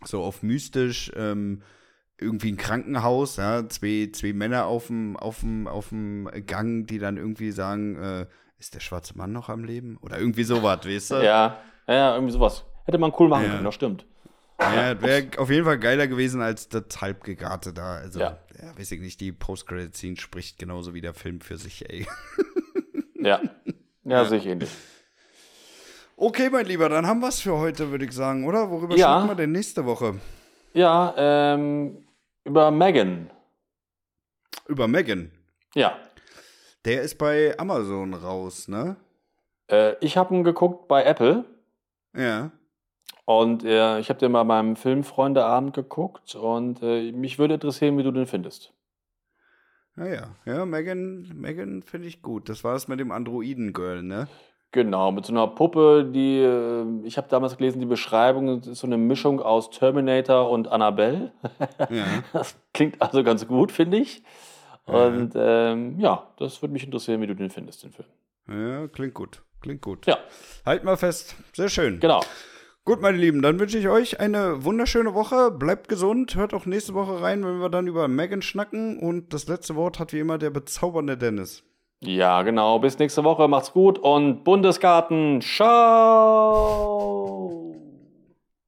so 0.06 0.24
auf 0.24 0.42
mystisch, 0.44 1.12
ähm, 1.16 1.62
irgendwie 2.18 2.52
ein 2.54 2.58
Krankenhaus, 2.58 3.36
ja, 3.36 3.68
zwei, 3.68 4.10
zwei 4.14 4.32
Männer 4.32 4.66
auf 4.68 4.88
dem, 4.88 5.18
auf 5.18 5.42
dem, 5.42 5.68
auf 5.68 5.90
dem 5.90 6.30
Gang, 6.46 6.88
die 6.88 7.00
dann 7.00 7.18
irgendwie 7.18 7.52
sagen, 7.52 7.98
äh, 7.98 8.28
ist 8.60 8.76
der 8.76 8.80
schwarze 8.80 9.18
Mann 9.18 9.32
noch 9.32 9.50
am 9.50 9.64
Leben? 9.64 9.98
Oder 10.02 10.20
irgendwie 10.20 10.44
sowas, 10.44 10.86
weißt 10.86 11.12
du? 11.12 11.16
Ja, 11.16 11.58
ja, 11.88 11.94
ja, 11.94 12.14
irgendwie 12.16 12.34
sowas. 12.34 12.66
Hätte 12.86 12.98
man 12.98 13.14
cool 13.20 13.28
machen 13.30 13.46
Ja. 13.46 13.52
können, 13.52 13.66
das 13.66 13.76
stimmt. 13.76 14.06
Ja, 14.60 15.02
wäre 15.02 15.28
auf 15.38 15.50
jeden 15.50 15.64
Fall 15.64 15.80
geiler 15.80 16.08
gewesen 16.08 16.42
als 16.42 16.68
das 16.68 16.84
halbgegarte 17.00 17.74
da. 17.74 17.96
Also, 17.96 18.20
ja. 18.20 18.38
Ja. 18.62 18.78
weiß 18.78 18.92
ich 18.92 19.00
nicht, 19.00 19.22
die 19.22 19.32
Post-Credit-Scene 19.32 20.18
spricht 20.18 20.60
genauso 20.60 20.94
wie 20.94 21.00
der 21.02 21.14
Film 21.14 21.40
für 21.42 21.58
sich, 21.58 21.90
ey. 21.90 22.06
Ja, 23.22 23.42
ja, 24.06 24.24
sehe 24.24 24.38
ich 24.38 24.46
ähnlich. 24.46 24.70
Okay, 26.16 26.50
mein 26.50 26.66
Lieber, 26.66 26.88
dann 26.90 27.06
haben 27.06 27.20
wir 27.20 27.28
es 27.28 27.42
für 27.42 27.58
heute, 27.58 27.92
würde 27.92 28.06
ich 28.06 28.12
sagen, 28.14 28.46
oder? 28.46 28.70
Worüber 28.70 28.96
Ja. 28.96 29.08
schnacken 29.08 29.28
wir 29.30 29.36
denn 29.36 29.52
nächste 29.52 29.86
Woche? 29.86 30.16
Ja, 30.74 31.14
ähm, 31.18 32.06
über 32.46 32.72
Megan. 32.72 33.30
Über 34.68 34.88
Megan. 34.88 35.32
Ja, 35.76 35.98
Der 36.86 37.02
ist 37.02 37.18
bei 37.18 37.58
Amazon 37.58 38.14
raus, 38.14 38.68
ne? 38.68 38.96
äh, 39.70 39.96
ich 40.02 40.18
habe 40.18 40.36
ihn 40.36 40.44
geguckt 40.44 40.88
bei 40.88 41.04
Apple. 41.04 41.46
Ja. 42.16 42.52
Und 43.26 43.64
äh, 43.64 44.00
ich 44.00 44.10
habe 44.10 44.20
den 44.20 44.32
mal 44.32 44.44
beim 44.44 44.76
Filmfreundeabend 44.76 45.76
geguckt 45.76 46.36
und 46.36 46.82
äh, 46.82 47.12
mich 47.12 47.38
würde 47.38 47.56
interessieren, 47.56 47.98
wie 47.98 48.04
du 48.04 48.12
den 48.12 48.26
findest. 48.26 48.74
Naja, 49.96 50.36
ja, 50.46 50.66
Megan, 50.66 51.30
Megan 51.36 51.84
finde 51.84 52.08
ich 52.08 52.22
gut. 52.22 52.50
Das 52.50 52.64
war 52.64 52.76
es 52.76 52.88
mit 52.88 53.00
dem 53.00 53.12
Androiden-Girl, 53.12 54.02
ne? 54.02 54.28
Genau, 54.72 55.12
mit 55.12 55.26
so 55.26 55.34
einer 55.34 55.48
Puppe, 55.48 56.10
die, 56.12 56.40
äh, 56.40 56.86
ich 57.04 57.18
habe 57.18 57.28
damals 57.28 57.58
gelesen, 57.58 57.80
die 57.80 57.86
Beschreibung 57.86 58.62
ist 58.62 58.76
so 58.76 58.88
eine 58.88 58.98
Mischung 58.98 59.42
aus 59.42 59.70
Terminator 59.70 60.50
und 60.50 60.68
Annabelle. 60.68 61.32
Ja. 61.90 62.06
Das 62.34 62.56
klingt 62.74 63.02
also 63.02 63.24
ganz 63.24 63.48
gut, 63.48 63.72
finde 63.72 63.98
ich. 63.98 64.24
Und 64.90 65.34
ähm, 65.36 66.00
ja, 66.00 66.28
das 66.38 66.62
würde 66.62 66.74
mich 66.74 66.84
interessieren, 66.84 67.22
wie 67.22 67.28
du 67.28 67.36
den 67.36 67.50
findest, 67.50 67.84
den 67.84 67.92
Film. 67.92 68.08
Ja, 68.50 68.88
klingt 68.88 69.14
gut. 69.14 69.42
Klingt 69.62 69.82
gut. 69.82 70.06
Ja, 70.06 70.18
Halt 70.66 70.84
mal 70.84 70.96
fest. 70.98 71.36
Sehr 71.54 71.70
schön. 71.70 72.00
genau. 72.00 72.22
Gut, 72.86 73.02
meine 73.02 73.18
Lieben, 73.18 73.42
dann 73.44 73.60
wünsche 73.60 73.78
ich 73.78 73.88
euch 73.90 74.20
eine 74.20 74.64
wunderschöne 74.64 75.14
Woche. 75.14 75.52
Bleibt 75.52 75.90
gesund. 75.90 76.34
Hört 76.36 76.54
auch 76.56 76.66
nächste 76.66 76.96
Woche 76.96 77.22
rein, 77.22 77.46
wenn 77.46 77.60
wir 77.60 77.70
dann 77.70 77.86
über 77.88 78.08
Megan 78.08 78.42
schnacken. 78.42 78.98
Und 78.98 79.32
das 79.34 79.48
letzte 79.48 79.76
Wort 79.76 80.00
hat 80.00 80.12
wie 80.14 80.20
immer 80.20 80.40
der 80.40 80.50
bezaubernde 80.50 81.16
Dennis. 81.18 81.64
Ja, 82.00 82.42
genau. 82.42 82.80
Bis 82.80 82.98
nächste 82.98 83.24
Woche. 83.24 83.48
Macht's 83.48 83.74
gut 83.74 84.00
und 84.00 84.44
Bundesgarten. 84.44 85.42
Ciao. 86.50 87.69